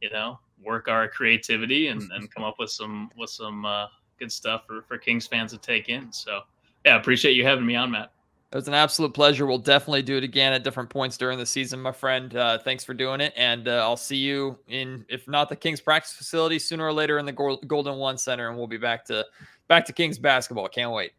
you 0.00 0.10
know, 0.10 0.38
work 0.62 0.88
our 0.88 1.08
creativity 1.08 1.88
and, 1.88 2.10
and 2.12 2.32
come 2.32 2.44
up 2.44 2.56
with 2.58 2.70
some 2.70 3.10
with 3.16 3.30
some 3.30 3.64
uh, 3.64 3.86
good 4.18 4.30
stuff 4.30 4.64
for, 4.66 4.82
for 4.82 4.98
Kings 4.98 5.26
fans 5.26 5.52
to 5.52 5.58
take 5.58 5.88
in. 5.88 6.12
So 6.12 6.40
yeah, 6.84 6.96
appreciate 6.96 7.32
you 7.32 7.44
having 7.44 7.66
me 7.66 7.74
on, 7.74 7.90
Matt. 7.90 8.12
It 8.50 8.56
was 8.56 8.66
an 8.66 8.72
absolute 8.72 9.12
pleasure. 9.12 9.44
We'll 9.44 9.58
definitely 9.58 10.00
do 10.00 10.16
it 10.16 10.24
again 10.24 10.54
at 10.54 10.64
different 10.64 10.88
points 10.88 11.18
during 11.18 11.38
the 11.38 11.44
season, 11.44 11.82
my 11.82 11.92
friend. 11.92 12.34
Uh, 12.34 12.58
thanks 12.58 12.82
for 12.82 12.94
doing 12.94 13.20
it, 13.20 13.34
and 13.36 13.68
uh, 13.68 13.82
I'll 13.82 13.96
see 13.96 14.16
you 14.16 14.58
in, 14.68 15.04
if 15.10 15.28
not 15.28 15.50
the 15.50 15.56
Kings 15.56 15.82
practice 15.82 16.14
facility, 16.14 16.58
sooner 16.58 16.86
or 16.86 16.92
later 16.92 17.18
in 17.18 17.26
the 17.26 17.32
Golden 17.32 17.96
One 17.96 18.16
Center, 18.16 18.48
and 18.48 18.56
we'll 18.56 18.66
be 18.66 18.78
back 18.78 19.04
to 19.06 19.26
back 19.68 19.84
to 19.84 19.92
Kings 19.92 20.18
basketball. 20.18 20.66
Can't 20.68 20.92
wait. 20.92 21.12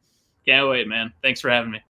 Can't 0.47 0.67
wait, 0.69 0.87
man. 0.87 1.13
Thanks 1.21 1.39
for 1.39 1.51
having 1.51 1.69
me. 1.69 1.83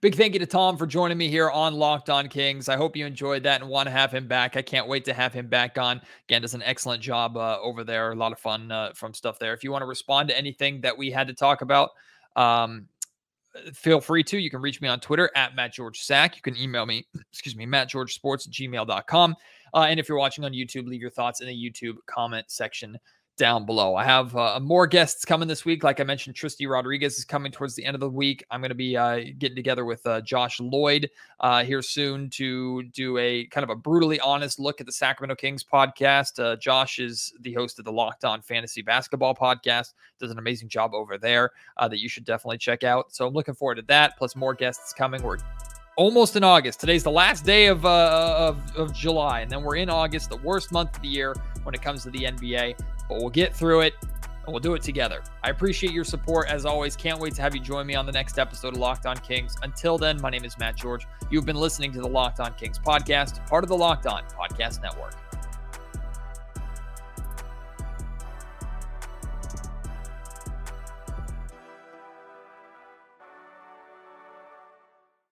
Big 0.00 0.14
thank 0.14 0.34
you 0.34 0.38
to 0.38 0.46
Tom 0.46 0.76
for 0.76 0.86
joining 0.86 1.18
me 1.18 1.28
here 1.28 1.50
on 1.50 1.74
Locked 1.74 2.08
On 2.08 2.28
Kings. 2.28 2.68
I 2.68 2.76
hope 2.76 2.96
you 2.96 3.04
enjoyed 3.04 3.42
that 3.42 3.60
and 3.60 3.68
want 3.68 3.86
to 3.86 3.90
have 3.90 4.12
him 4.12 4.26
back. 4.26 4.56
I 4.56 4.62
can't 4.62 4.88
wait 4.88 5.04
to 5.06 5.12
have 5.12 5.32
him 5.32 5.48
back 5.48 5.78
on. 5.78 6.00
Again, 6.28 6.42
does 6.42 6.54
an 6.54 6.62
excellent 6.62 7.02
job 7.02 7.36
uh, 7.36 7.58
over 7.60 7.82
there. 7.82 8.12
A 8.12 8.14
lot 8.14 8.32
of 8.32 8.38
fun 8.38 8.70
uh, 8.70 8.92
from 8.94 9.12
stuff 9.12 9.38
there. 9.38 9.52
If 9.52 9.64
you 9.64 9.72
want 9.72 9.82
to 9.82 9.86
respond 9.86 10.28
to 10.28 10.38
anything 10.38 10.80
that 10.82 10.96
we 10.96 11.10
had 11.10 11.26
to 11.28 11.34
talk 11.34 11.62
about, 11.62 11.90
um, 12.36 12.86
feel 13.74 14.00
free 14.00 14.22
to. 14.24 14.38
You 14.38 14.50
can 14.50 14.60
reach 14.60 14.80
me 14.80 14.88
on 14.88 15.00
Twitter 15.00 15.30
at 15.34 15.54
Matt 15.54 15.72
George 15.72 16.00
Sack. 16.00 16.36
You 16.36 16.42
can 16.42 16.56
email 16.56 16.86
me, 16.86 17.06
excuse 17.32 17.56
me, 17.56 17.66
mattgeorgesports 17.66 18.46
at 18.46 18.52
gmail.com. 18.52 19.36
Uh, 19.74 19.86
and 19.88 20.00
if 20.00 20.08
you're 20.08 20.18
watching 20.18 20.44
on 20.44 20.52
YouTube, 20.52 20.86
leave 20.86 21.00
your 21.00 21.10
thoughts 21.10 21.40
in 21.40 21.48
the 21.48 21.54
YouTube 21.54 21.96
comment 22.06 22.46
section 22.48 22.98
down 23.36 23.66
below. 23.66 23.94
I 23.94 24.04
have 24.04 24.34
uh, 24.34 24.58
more 24.60 24.86
guests 24.86 25.24
coming 25.24 25.46
this 25.46 25.64
week. 25.64 25.84
Like 25.84 26.00
I 26.00 26.04
mentioned, 26.04 26.36
Tristi 26.36 26.68
Rodriguez 26.68 27.18
is 27.18 27.24
coming 27.24 27.52
towards 27.52 27.74
the 27.74 27.84
end 27.84 27.94
of 27.94 28.00
the 28.00 28.08
week. 28.08 28.44
I'm 28.50 28.60
going 28.60 28.70
to 28.70 28.74
be 28.74 28.96
uh, 28.96 29.20
getting 29.38 29.56
together 29.56 29.84
with 29.84 30.06
uh, 30.06 30.22
Josh 30.22 30.58
Lloyd 30.58 31.10
uh, 31.40 31.62
here 31.62 31.82
soon 31.82 32.30
to 32.30 32.84
do 32.84 33.18
a 33.18 33.46
kind 33.46 33.62
of 33.62 33.70
a 33.70 33.76
brutally 33.76 34.18
honest 34.20 34.58
look 34.58 34.80
at 34.80 34.86
the 34.86 34.92
Sacramento 34.92 35.36
Kings 35.36 35.62
podcast. 35.62 36.42
Uh, 36.42 36.56
Josh 36.56 36.98
is 36.98 37.32
the 37.40 37.52
host 37.52 37.78
of 37.78 37.84
the 37.84 37.92
Locked 37.92 38.24
On 38.24 38.40
Fantasy 38.40 38.80
Basketball 38.80 39.34
podcast. 39.34 39.92
Does 40.18 40.30
an 40.30 40.38
amazing 40.38 40.68
job 40.68 40.94
over 40.94 41.18
there 41.18 41.50
uh, 41.76 41.88
that 41.88 42.00
you 42.00 42.08
should 42.08 42.24
definitely 42.24 42.58
check 42.58 42.84
out. 42.84 43.14
So 43.14 43.26
I'm 43.26 43.34
looking 43.34 43.54
forward 43.54 43.76
to 43.76 43.82
that. 43.82 44.16
Plus 44.16 44.34
more 44.34 44.54
guests 44.54 44.94
coming. 44.94 45.22
We're 45.22 45.38
almost 45.96 46.36
in 46.36 46.44
August. 46.44 46.80
Today's 46.80 47.04
the 47.04 47.10
last 47.10 47.44
day 47.44 47.66
of, 47.66 47.84
of, 47.84 48.58
of 48.76 48.94
July, 48.94 49.40
and 49.40 49.50
then 49.50 49.62
we're 49.62 49.76
in 49.76 49.90
August, 49.90 50.30
the 50.30 50.36
worst 50.38 50.72
month 50.72 50.96
of 50.96 51.02
the 51.02 51.08
year 51.08 51.34
when 51.64 51.74
it 51.74 51.82
comes 51.82 52.02
to 52.02 52.10
the 52.10 52.20
NBA 52.20 52.76
but 53.08 53.18
we'll 53.18 53.30
get 53.30 53.54
through 53.54 53.80
it 53.80 53.94
and 54.02 54.52
we'll 54.52 54.60
do 54.60 54.74
it 54.74 54.82
together. 54.82 55.22
I 55.42 55.50
appreciate 55.50 55.92
your 55.92 56.04
support 56.04 56.48
as 56.48 56.64
always. 56.64 56.96
Can't 56.96 57.18
wait 57.18 57.34
to 57.34 57.42
have 57.42 57.54
you 57.54 57.60
join 57.60 57.86
me 57.86 57.94
on 57.94 58.06
the 58.06 58.12
next 58.12 58.38
episode 58.38 58.74
of 58.74 58.78
Locked 58.78 59.06
On 59.06 59.16
Kings. 59.16 59.56
Until 59.62 59.98
then, 59.98 60.20
my 60.20 60.30
name 60.30 60.44
is 60.44 60.56
Matt 60.58 60.76
George. 60.76 61.06
You've 61.30 61.46
been 61.46 61.56
listening 61.56 61.92
to 61.92 62.00
the 62.00 62.08
Locked 62.08 62.40
On 62.40 62.54
Kings 62.54 62.78
podcast, 62.78 63.44
part 63.46 63.64
of 63.64 63.68
the 63.68 63.76
Locked 63.76 64.06
On 64.06 64.22
Podcast 64.28 64.82
Network. 64.82 65.25